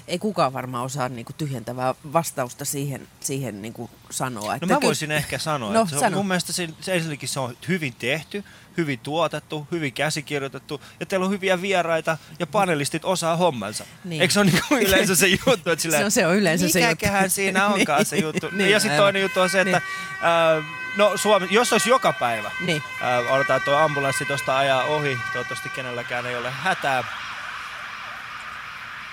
[0.09, 4.47] ei kukaan varmaan osaa niin kuin tyhjentävää vastausta siihen, siihen niin kuin sanoa.
[4.47, 6.17] No Että mä ky- voisin ehkä sanoa, No, että se on, sano.
[6.17, 8.45] mun mielestä se, se ensinnäkin se on hyvin tehty,
[8.77, 13.85] hyvin tuotettu, hyvin käsikirjoitettu ja teillä on hyviä vieraita ja panelistit osaa hommansa.
[14.05, 14.23] Niin.
[14.23, 16.81] Eikö se ole niin yleensä se juttu, että sillä, Se on- se on yleensä se
[16.81, 16.91] juttu.
[16.91, 18.07] mikäköhän siinä onkaan Niin.
[18.07, 18.49] se juttu.
[18.53, 20.59] Niin, ja sitten toinen juttu on se, että Niin.
[20.59, 20.65] äh,
[20.97, 22.83] no Suomi, jos olisi joka päivä, Niin.
[23.03, 27.05] äh, odotetaan, että tuo ambulanssi tuosta ajaa ohi, toivottavasti kenelläkään ei ole hätää.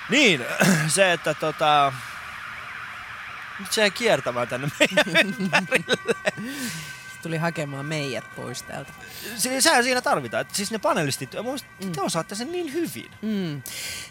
[0.10, 0.46] Niin,
[0.88, 1.94] se, että tota,
[3.60, 6.16] nyt se ei kiertämään tänne meidän ympärille.
[7.28, 8.92] Tuli hakemaan meidät pois täältä.
[9.38, 10.42] Si- sehän siinä tarvitaan.
[10.42, 13.12] Että siis ne panelistit, mun mielestä te osaatte sen niin hyvin.
[13.22, 13.62] Mm.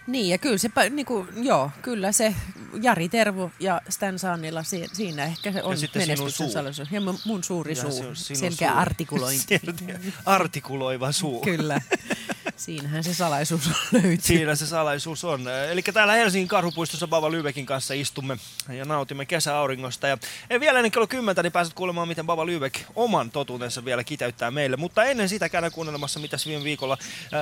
[0.07, 2.35] Niin, ja kyllä se, niin kuin, joo, kyllä se
[2.83, 6.51] Jari Tervo ja Stan Saanilla si- siinä ehkä se on menestyksen suu.
[6.51, 6.89] salaisuus.
[6.93, 8.79] Ja mun- suuri Ja suu, se selkeä suu.
[8.79, 9.61] artikulointi.
[10.27, 11.41] Artikuloiva suu.
[11.41, 11.81] Kyllä.
[12.57, 14.19] Siinähän se salaisuus löytyy.
[14.21, 15.49] Siinä se salaisuus on.
[15.71, 18.39] Eli täällä Helsingin karhupuistossa Baba Lybekin kanssa istumme
[18.69, 20.07] ja nautimme kesäauringosta.
[20.07, 20.19] Ja
[20.61, 24.77] vielä ennen kello 10 niin pääset kuulemaan, miten Baba Lybek oman totuutensa vielä kiteyttää meille.
[24.77, 26.99] Mutta ennen sitä käydään kuunnelemassa, mitä viime viikolla
[27.33, 27.41] ää,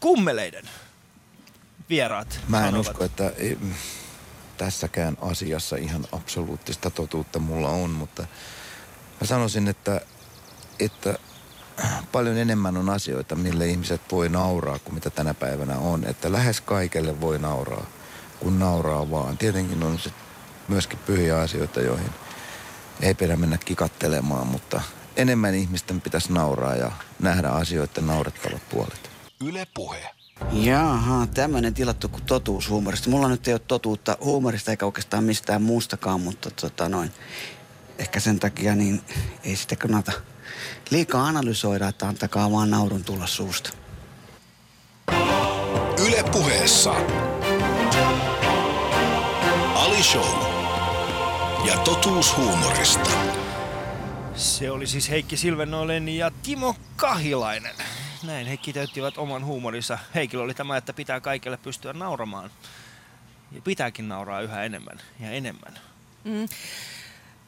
[0.00, 0.64] kummeleiden
[1.88, 2.86] vieraat Mä en sanovat.
[2.88, 3.58] usko, että ei,
[4.56, 8.22] tässäkään asiassa ihan absoluuttista totuutta mulla on, mutta
[9.20, 10.00] mä sanoisin, että,
[10.80, 11.18] että
[12.12, 16.04] paljon enemmän on asioita, mille ihmiset voi nauraa kuin mitä tänä päivänä on.
[16.04, 17.86] Että lähes kaikelle voi nauraa,
[18.40, 19.38] kun nauraa vaan.
[19.38, 20.10] Tietenkin on se
[20.68, 22.10] myöskin pyhiä asioita, joihin
[23.00, 24.80] ei pidä mennä kikattelemaan, mutta
[25.16, 29.10] enemmän ihmisten pitäisi nauraa ja nähdä asioiden naurettavat puolet.
[29.44, 30.10] Yle Puhe.
[30.52, 33.10] Jaha, tämmöinen tilattu kuin totuus huumorista.
[33.10, 37.12] Mulla nyt ei ole totuutta huumorista eikä oikeastaan mistään muustakaan, mutta tota noin.
[37.98, 39.02] Ehkä sen takia niin
[39.44, 40.12] ei sitä kannata
[40.90, 43.70] liikaa analysoida, että antakaa vaan naurun tulla suusta.
[46.06, 46.94] Yle Puheessa.
[49.74, 50.54] Ali Show.
[51.66, 53.10] Ja totuus huumorista.
[54.36, 57.74] Se oli siis Heikki Silvenoinen ja Timo Kahilainen.
[58.22, 59.98] Näin he kiteyttivät oman huumorinsa.
[60.14, 62.50] Heikillä oli tämä, että pitää kaikille pystyä nauramaan.
[63.52, 65.78] Ja pitääkin nauraa yhä enemmän ja enemmän.
[66.24, 66.48] Mm.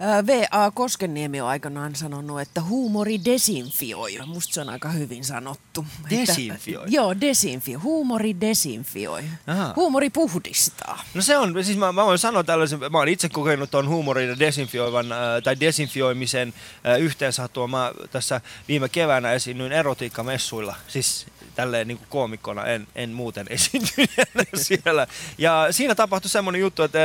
[0.01, 0.70] V.A.
[0.70, 4.18] Koskenniemi on aikanaan sanonut, että huumori desinfioi.
[4.26, 5.86] Musta se on aika hyvin sanottu.
[6.11, 6.84] Desinfioi?
[6.84, 7.80] Että, joo, desinfioi.
[7.80, 9.24] Huumori desinfioi.
[9.47, 9.72] Aha.
[9.76, 11.05] Huumori puhdistaa.
[11.14, 14.28] No se on, siis mä, mä voin sanoa tällaisen, mä oon itse kokenut tuon huumorin
[14.28, 16.55] ja desinfioivan, äh, tai desinfioimisen
[16.86, 17.66] äh, yhteensattua.
[17.66, 21.26] Mä tässä viime keväänä esiinnyin erotiikkamessuilla, siis
[21.57, 25.07] tälleen niin koomikkona, en, en muuten esiintyneenä siellä.
[25.38, 26.98] Ja siinä tapahtui semmoinen juttu, että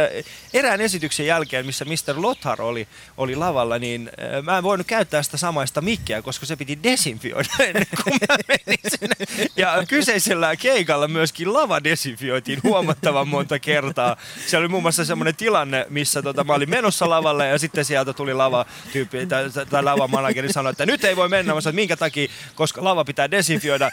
[0.53, 2.21] erään esityksen jälkeen, missä Mr.
[2.21, 2.87] Lothar oli,
[3.17, 7.49] oli lavalla, niin äh, mä en voinut käyttää sitä samaista mikkiä, koska se piti desinfioida
[7.67, 9.15] ennen kuin mä menin sinne.
[9.55, 14.17] Ja kyseisellä keikalla myöskin lava desinfioitiin huomattavan monta kertaa.
[14.47, 18.13] Siellä oli muun muassa semmoinen tilanne, missä tota, mä olin menossa lavalle ja sitten sieltä
[18.13, 21.53] tuli lava tyyppi tai, tai lavamanageri sanoi, että nyt ei voi mennä.
[21.53, 23.91] Mä sanoin, että minkä takia, koska lava pitää desinfioida.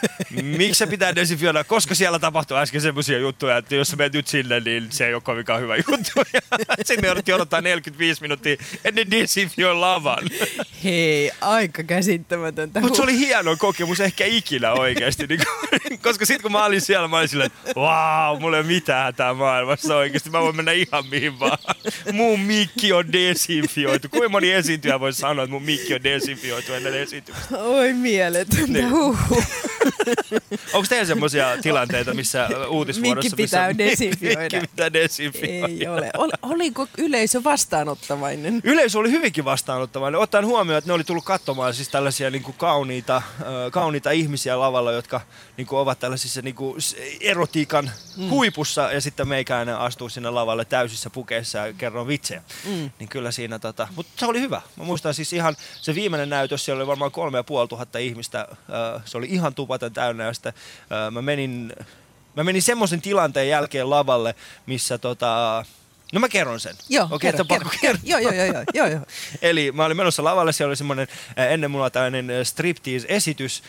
[0.57, 1.65] Miksi se pitää desinfioida?
[1.65, 5.15] Koska siellä tapahtui äsken semmoisia juttuja, että jos sä menet nyt sinne, niin se ei
[5.15, 6.13] ole kovinkaan hyvä juttu.
[6.69, 10.25] Ja sitten me jouduttiin odottaa 45 minuuttia ennen desinfioi lavan.
[10.85, 12.81] Hei, aika käsittämätöntä.
[12.81, 15.27] Mutta se oli hieno kokemus ehkä ikinä oikeasti.
[15.27, 15.41] Niin
[16.03, 19.05] koska sitten kun mä olin siellä, mä olin silleen, että vau, mulla ei ole mitään
[19.05, 20.31] hätää maailmassa oikeasti.
[20.31, 21.59] Mä voin mennä ihan mihin vaan.
[22.13, 24.09] Mun mikki on desinfioitu.
[24.09, 27.59] Kuinka moni esiintyjä voi sanoa, että mun mikki on desinfioitu ennen esiintymistä?
[27.59, 28.73] Oi mieletöntä.
[28.73, 28.89] Niin.
[30.75, 33.31] Onko teillä semmoisia tilanteita, missä uutisvuorossa...
[33.31, 34.41] Mikki pitää missä desinfioida.
[34.41, 35.67] Mikki pitää desinfioida.
[35.67, 36.11] Ei ole.
[36.17, 38.61] Ol, oliko yleisö vastaanottavainen?
[38.65, 42.57] Yleisö oli hyvinkin vastaanottavainen, ottaen huomioon, että ne oli tullut katsomaan siis tällaisia niin kuin
[42.59, 43.23] kauniita, äh,
[43.73, 45.21] kauniita ihmisiä lavalla, jotka
[45.57, 46.77] niin kuin ovat tällaisissa niin kuin
[47.21, 48.29] erotiikan Mm.
[48.31, 52.43] huipussa ja sitten meikäinen astuu sinne lavalle täysissä pukeissa ja kerron vitsejä.
[52.65, 52.91] Mm.
[52.99, 54.63] Niin kyllä siinä, tota, mutta se oli hyvä.
[54.77, 58.41] Mä muistan siis ihan se viimeinen näytös, siellä oli varmaan kolme ja puoli tuhatta ihmistä.
[58.51, 61.73] Äh, se oli ihan tupaten täynnä äh, mä menin,
[62.37, 64.35] mä menin semmoisen tilanteen jälkeen lavalle,
[64.67, 65.65] missä tota,
[66.13, 66.77] No mä kerron sen.
[66.89, 67.99] Joo, Okei, kerro, kerro, kerro.
[68.05, 69.01] Joo, joo, joo, joo, joo, joo.
[69.43, 73.63] Eli mä olin menossa lavalle, siellä oli semmoinen, ennen mulla tällainen striptease-esitys,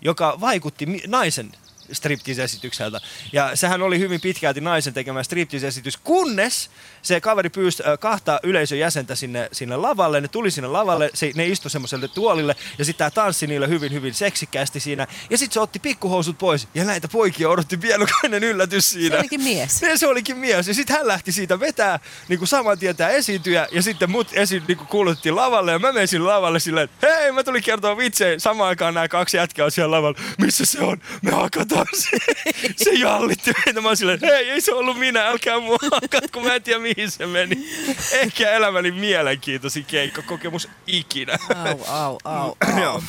[0.00, 1.52] joka vaikutti naisen
[1.92, 3.00] striptease-esitykseltä.
[3.32, 6.70] Ja sehän oli hyvin pitkälti naisen tekemä striptease-esitys, kunnes
[7.02, 10.20] se kaveri pyysi kahta yleisön jäsentä sinne, sinne lavalle.
[10.20, 13.92] Ne tuli sinne lavalle, se, ne istui semmoiselle tuolille ja sitten tämä tanssi niille hyvin,
[13.92, 15.06] hyvin seksikkäästi siinä.
[15.30, 19.16] Ja sitten se otti pikkuhousut pois ja näitä poikia odotti pienokainen yllätys siinä.
[19.16, 19.82] Se olikin mies.
[19.82, 20.68] Ja se olikin mies.
[20.68, 23.68] Ja sitten hän lähti siitä vetää niin kuin saman tien tää esiintyjä.
[23.72, 25.72] Ja sitten mut esi, niin kuin kuulutettiin lavalle.
[25.72, 28.38] Ja mä menin sinne lavalle silleen, hei mä tulin kertoa vitsejä.
[28.38, 30.18] Samaan aikaan nämä kaksi jätkää on siellä lavalla.
[30.38, 31.00] Missä se on?
[31.22, 32.16] Me hakataan se.
[32.76, 33.80] se jallitti meitä.
[33.80, 35.26] Mä oon silleen, hei ei se ollut minä.
[35.28, 37.68] Älkää mua hakat, kun mä en tiedä mihin se meni.
[38.12, 41.38] Ehkä elämäni mielenkiintoisin keikkakokemus ikinä.
[41.54, 42.80] Au, au, au, au.
[42.82, 43.02] Joo.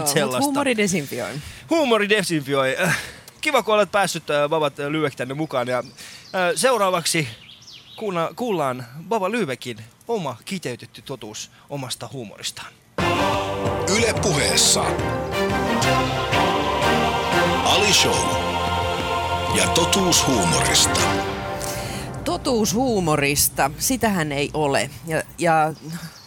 [0.00, 1.34] Mutta huumori desinfioi.
[1.70, 2.76] Huumori desinfioi.
[2.80, 2.98] Äh,
[3.40, 5.68] Kiva, kun olet päässyt äh, Babat Lyvek tänne mukaan.
[5.68, 5.84] Ja, äh,
[6.54, 7.28] seuraavaksi
[7.96, 9.78] kuulla, kuullaan Baba Lyvekin
[10.08, 12.72] oma kiteytetty totuus omasta huumoristaan.
[13.96, 14.84] Yle puheessa.
[17.68, 18.16] Ali Show.
[19.54, 21.00] Ja totuus huumorista.
[22.24, 24.90] Totuus huumorista, sitähän ei ole.
[25.06, 25.72] Ja, ja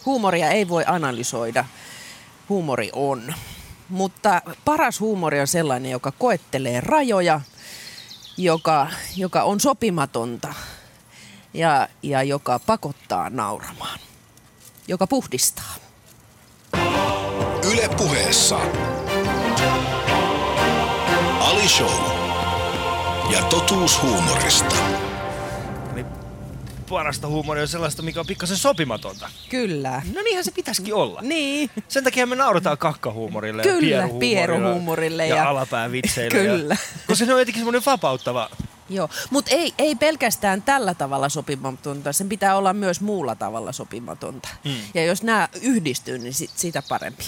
[0.06, 1.64] huumoria ei voi analysoida.
[2.48, 3.34] Huumori on.
[3.88, 7.40] Mutta paras huumori on sellainen, joka koettelee rajoja,
[8.36, 10.54] joka, joka on sopimatonta
[11.54, 13.98] ja, ja joka pakottaa nauramaan.
[14.88, 15.74] Joka puhdistaa.
[17.72, 18.60] Yle puheessa.
[21.62, 21.92] Ali Show.
[23.32, 24.74] Ja totuus huumorista.
[25.92, 26.04] Eli
[26.88, 29.28] parasta huumoria on sellaista, mikä on pikkasen sopimatonta.
[29.48, 30.02] Kyllä.
[30.14, 31.20] No niinhän se pitäisikin olla.
[31.22, 31.70] Niin.
[31.88, 36.38] Sen takia me naurataan kakkahuumorille Kyllä, ja pieruhuumorille, ja, ja- ja alapäävitseille.
[36.38, 36.74] Kyllä.
[36.74, 38.50] Ja, koska se on jotenkin semmoinen vapauttava.
[38.88, 44.48] Joo, mutta ei, ei pelkästään tällä tavalla sopimatonta, sen pitää olla myös muulla tavalla sopimatonta.
[44.64, 44.74] Mm.
[44.94, 47.24] Ja jos nämä yhdistyy, niin sit, sitä parempi.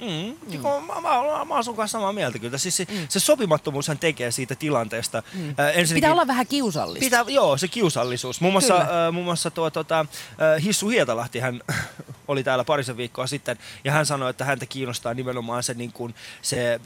[0.00, 0.56] Mm.
[0.56, 0.62] Mm.
[0.62, 2.58] Mä, mä, mä, mä asun kanssa samaa mieltä kyllä.
[2.58, 3.06] Siis se, mm.
[3.08, 5.22] se sopimattomuushan tekee siitä tilanteesta.
[5.34, 5.48] Mm.
[5.48, 7.04] Äh, Pitää olla vähän kiusallista.
[7.04, 8.40] Pitää, joo, se kiusallisuus.
[8.40, 9.06] Muun muassa, Kyllä.
[9.06, 11.60] äh, muun muassa tuo, tota, äh, Hissu Hietalahti, hän
[12.28, 16.14] oli täällä parisen viikkoa sitten, ja hän sanoi, että häntä kiinnostaa nimenomaan se, niin kuin,
[16.42, 16.80] se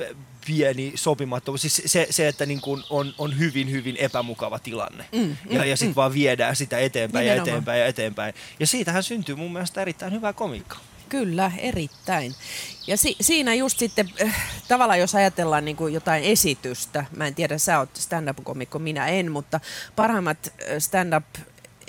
[0.47, 5.05] pieni sopimattomuus, siis se, se että niin kuin on, on hyvin, hyvin epämukava tilanne.
[5.13, 5.97] Mm, ja mm, ja sitten mm.
[5.97, 7.49] vaan viedään sitä eteenpäin Nimenomaan.
[7.49, 8.35] ja eteenpäin ja eteenpäin.
[8.61, 10.81] Ja siitähän syntyy mun mielestä erittäin hyvää komiikkaa.
[11.13, 12.35] Kyllä, erittäin.
[12.87, 14.37] Ja si- siinä just sitten äh,
[14.69, 19.33] tavallaan, jos ajatellaan niin kuin jotain esitystä, mä en tiedä, sä oot stand-up-komikko, minä en,
[19.33, 19.61] mutta
[19.97, 21.25] parhaimmat äh, stand-up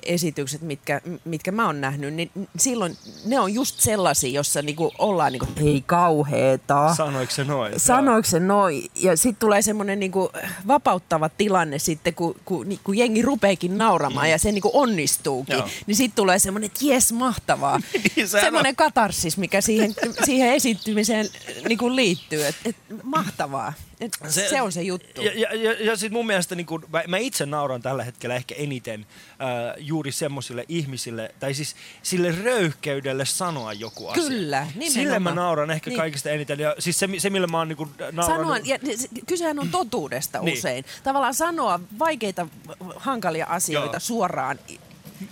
[0.05, 5.31] esitykset, mitkä, mitkä mä oon nähnyt, niin silloin ne on just sellaisia, jossa niinku ollaan
[5.31, 6.95] niinku, ei kauheeta.
[6.95, 7.79] Sanoiko se noin?
[7.79, 8.85] Sanoiko se noin?
[8.95, 10.31] Ja sitten tulee semmoinen niinku
[10.67, 14.31] vapauttava tilanne sitten, kun, kun, niin, kun jengi rupeekin nauramaan mm.
[14.31, 15.55] ja se niinku onnistuukin.
[15.55, 15.69] Joo.
[15.87, 17.79] Niin sitten tulee semmoinen, että jes, mahtavaa.
[18.15, 19.95] Niin, semmoinen katarsis, mikä siihen,
[20.25, 21.29] siihen esittymiseen
[21.67, 22.45] niinku liittyy.
[22.45, 23.73] Et, et, mahtavaa.
[24.03, 25.21] Et se, se on se juttu.
[25.21, 28.35] Ja, ja, ja, ja sitten mun mielestä niin kun, mä, mä itse nauran tällä hetkellä
[28.35, 34.23] ehkä eniten äh, juuri semmoisille ihmisille, tai siis sille röyhkeydelle sanoa joku asia.
[34.23, 35.35] Kyllä, Sille mä nimenomaan.
[35.35, 35.99] nauran ehkä Niin.
[35.99, 36.59] kaikista eniten.
[36.59, 37.77] Ja siis se, se millä mä oon niin
[38.11, 38.25] nauranut...
[38.25, 40.57] Sanoa, ja se- kysehän on totuudesta Niin.
[40.57, 40.85] usein.
[41.03, 42.47] Tavallaan sanoa vaikeita,
[42.95, 43.99] hankalia asioita Joo.
[43.99, 44.59] suoraan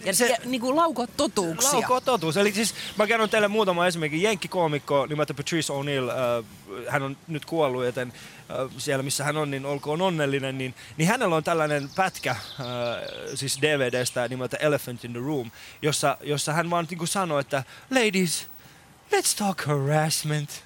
[0.05, 1.71] ja, Se- ja niin kuin laukoa totuuksia.
[1.71, 2.37] Laukoo totuus.
[2.37, 4.23] Eli siis mä kerron teille muutama esimerkki.
[4.23, 6.45] Jenkkikoomikko nimeltä Patrice O'Neill, äh,
[6.93, 8.13] hän on nyt kuollut, joten
[8.51, 10.57] äh, siellä missä hän on, niin olkoon onnellinen.
[10.57, 12.37] Niin, niin hänellä on tällainen pätkä, äh,
[13.35, 18.47] siis DVDstä nimeltä Elephant in the Room, jossa, jossa hän vaan niin sanoo, että ladies,
[19.11, 20.63] let's talk harassment.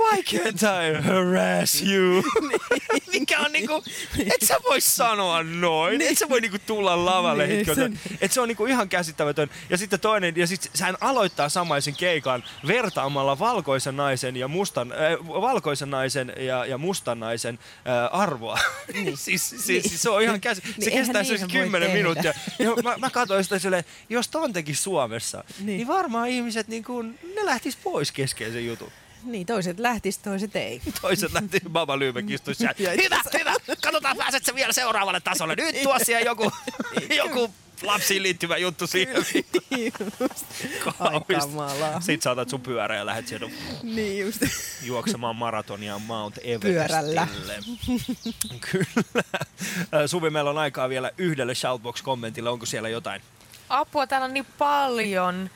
[0.00, 2.22] Why can't I harass you?
[3.12, 3.82] Mikä on niinku,
[4.18, 6.02] et sä voi sanoa noin.
[6.02, 9.50] Et sä voi niinku tulla lavalle Niin, sen- Et se on niinku ihan käsittämätön.
[9.70, 14.98] Ja sitten toinen, ja sitten hän aloittaa samaisen keikan vertaamalla valkoisen naisen ja mustan, äh,
[15.28, 18.58] valkoisen naisen ja, ja mustan naisen äh, arvoa.
[18.92, 19.16] Niin.
[19.24, 20.62] siis, siis, siis, se on ihan käsi.
[20.64, 21.94] Niin se eihän kestää siis voi 10 tehdä.
[21.94, 22.34] minuuttia.
[22.58, 27.02] Ja mä, mä katsoin sitä silleen, jos ton tekisi Suomessa, niin, niin varmaan ihmiset niinku,
[27.02, 28.92] ne lähtis pois keskeisen jutun.
[29.24, 30.80] Niin, toiset lähtis, toiset ei.
[31.02, 32.74] Toiset lähti Baba Lübeck istui siellä.
[33.02, 33.54] Hyvä, hyvä.
[33.82, 35.54] Katsotaan, pääset sä vielä seuraavalle tasolle.
[35.56, 36.52] Nyt tuo siellä joku,
[37.24, 39.16] joku lapsiin liittyvä juttu siihen.
[40.98, 41.40] Ai Kauhista.
[41.40, 42.00] kamalaa.
[42.00, 43.46] Sitten saatat sun pyörä ja lähdet sieltä
[43.82, 44.42] Niin just.
[44.82, 47.22] juoksemaan maratonia Mount Pyörällä.
[47.22, 47.58] Everestille.
[48.70, 49.22] Kyllä.
[49.78, 52.48] Äh, Suvi, meillä on aikaa vielä yhdelle Shoutbox-kommentille.
[52.50, 53.22] Onko siellä jotain?
[53.68, 55.50] Apua täällä on niin paljon.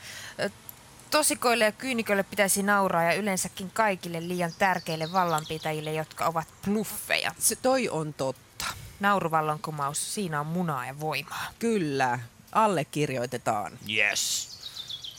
[1.11, 7.31] Tosikoille ja kyynikoille pitäisi nauraa ja yleensäkin kaikille liian tärkeille vallanpitäjille, jotka ovat bluffeja.
[7.39, 8.65] Se toi on totta.
[8.99, 11.47] Nauruvallankumous, siinä on munaa ja voimaa.
[11.59, 12.19] Kyllä,
[12.51, 13.79] allekirjoitetaan.
[13.95, 14.47] Yes.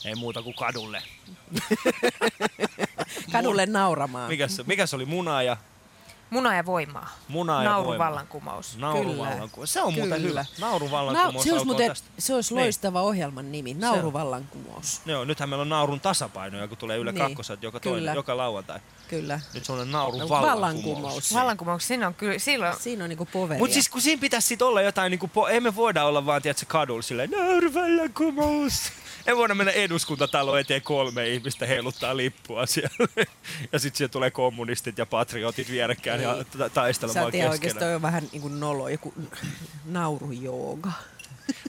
[0.05, 1.03] Ei muuta kuin kadulle.
[3.31, 4.29] Kadulle nauramaan.
[4.29, 5.57] Mikäs, se- mikäs oli muna ja
[6.29, 7.09] Munaa ja voimaa.
[7.27, 7.73] Muna ja voima.
[7.73, 8.77] Nauruvallankumous.
[8.77, 9.73] Nauruvallankumous.
[9.73, 10.45] Se on muuten hyvä.
[10.59, 12.63] Nauruvallankumous se olisi, muuten, se olisi Niin.
[12.63, 15.01] loistava ohjelman nimi, Nauruvallankumous.
[15.05, 18.13] Joo, nythän meillä on naurun tasapainoja, kun tulee Yle Niin, kakkoset joka, toinen, kyllä.
[18.13, 18.79] joka lauantai.
[19.07, 19.39] Kyllä.
[19.53, 20.83] Nyt se on naurun No, vallankumous.
[20.91, 21.33] vallankumous.
[21.33, 22.75] Vallankumous, siinä on kyllä, silloin...
[22.79, 23.59] Siinä on niinku poveria.
[23.59, 26.25] Mutta siis kun siinä pitäisi sit olla jotain, niin kuin, po- ei me voida olla
[26.25, 28.91] vaan, tiedätkö, kadulla silleen, nauruvallankumous.
[29.29, 33.07] Ei voida mennä eduskuntataloon eteen kolme ihmistä heiluttaa lippua siellä.
[33.71, 38.01] Ja sitten siellä tulee kommunistit ja patriotit vierekkäin ja ta- Sä taistelemaan tiedät oikeastaan on
[38.01, 39.13] vähän niinku nolo, joku
[39.85, 40.91] naurujooga.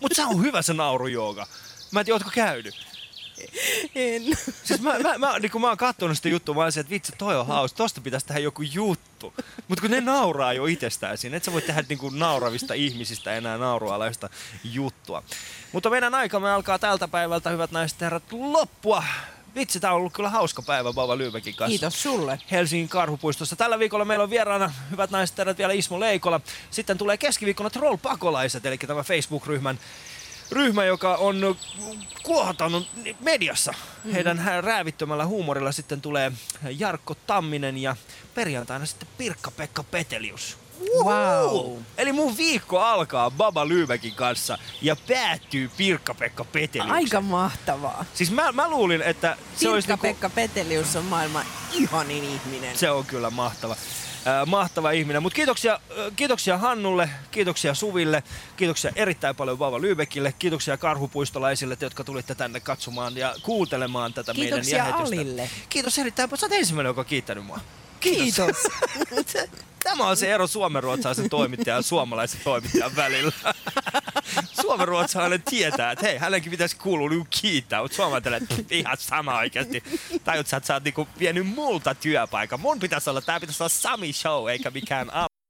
[0.01, 1.47] Mutta se on hyvä se naurujooga.
[1.93, 2.87] Mä en tiedä, ootko käynyt?
[3.95, 4.23] En.
[4.65, 7.13] Siis mä, mä, mä, niin kun mä oon kattonut sitä juttua, mä olisin, että vitsi,
[7.19, 9.35] toi on hauska, tosta pitäisi tehdä joku juttu.
[9.69, 13.35] Mutta kun ne nauraa jo itsestään siinä, et sä voi tehdä niin kuin nauravista ihmisistä
[13.35, 14.29] enää naurualaista
[14.65, 15.23] juttua.
[15.73, 19.05] Mutta meidän aikamme alkaa tältä päivältä, hyvät naiset ja herrat, loppua.
[19.55, 21.71] Vitsi, tää on ollut kyllä hauska päivä Baba Lyybekin kanssa.
[21.71, 22.39] Kiitos sulle.
[22.51, 23.57] Helsingin karhupuistossa.
[23.57, 26.41] Tällä viikolla meillä on vieraana, hyvät naiset ja herrat, vielä Ismo Leikola.
[26.71, 29.79] Sitten tulee keskiviikkona Troll-pakolaiset, eli tämä Facebook-ryhmän
[30.53, 31.57] ryhmä, joka on
[32.23, 32.89] kuohtanut
[33.21, 33.75] mediassa.
[34.05, 34.13] Mhm.
[34.15, 36.33] Heidän räävittömällä huumorilla sitten tulee
[36.79, 37.97] Jarkko Tamminen ja
[38.35, 40.59] perjantaina sitten Pirkka-Pekka Petelius.
[41.05, 41.79] Wow.
[41.99, 46.91] Eli mun viikko alkaa Baba Lyybekin kanssa ja päättyy Pirkka-Pekka Petelius.
[46.93, 48.05] Aika mahtavaa.
[48.15, 52.79] Siis mä, mä luulin, että se olisi niinku- Pirkka-Pekka Petelius on maailman ihanin ihminen.
[52.79, 53.77] Se on kyllä mahtava.
[54.47, 55.23] Mahtava ihminen.
[55.23, 55.81] Mutta kiitoksia,
[56.17, 58.23] kiitoksia Hannulle, kiitoksia Suville,
[58.57, 64.35] kiitoksia erittäin paljon Vauva Lybekille, kiitoksia karhupuistolaisille, te, jotka tulitte tänne katsomaan ja kuuntelemaan tätä
[64.35, 65.23] Kiitoksia meidän lähetystä.
[65.23, 65.51] Alille.
[65.69, 66.41] Kiitos erittäin paljon.
[66.41, 67.61] Sä oot ensimmäinen, joka on kiittänyt mua.
[68.01, 68.57] Kiitos.
[69.83, 73.33] Tämä on se ero suomenruotsalaisen toimittajan ja suomalaisen toimittajan välillä.
[74.63, 79.83] Suomenruotsalainen tietää, että hei, hänenkin pitäisi kuulua niinku kiittää, mutta suomalainen ihan sama oikeasti.
[80.25, 82.61] Tajut sä, että sä oot niinku vienyt multa työpaikan.
[82.61, 85.11] Mun pitäisi olla, tää pitäisi olla Sami Show, eikä mikään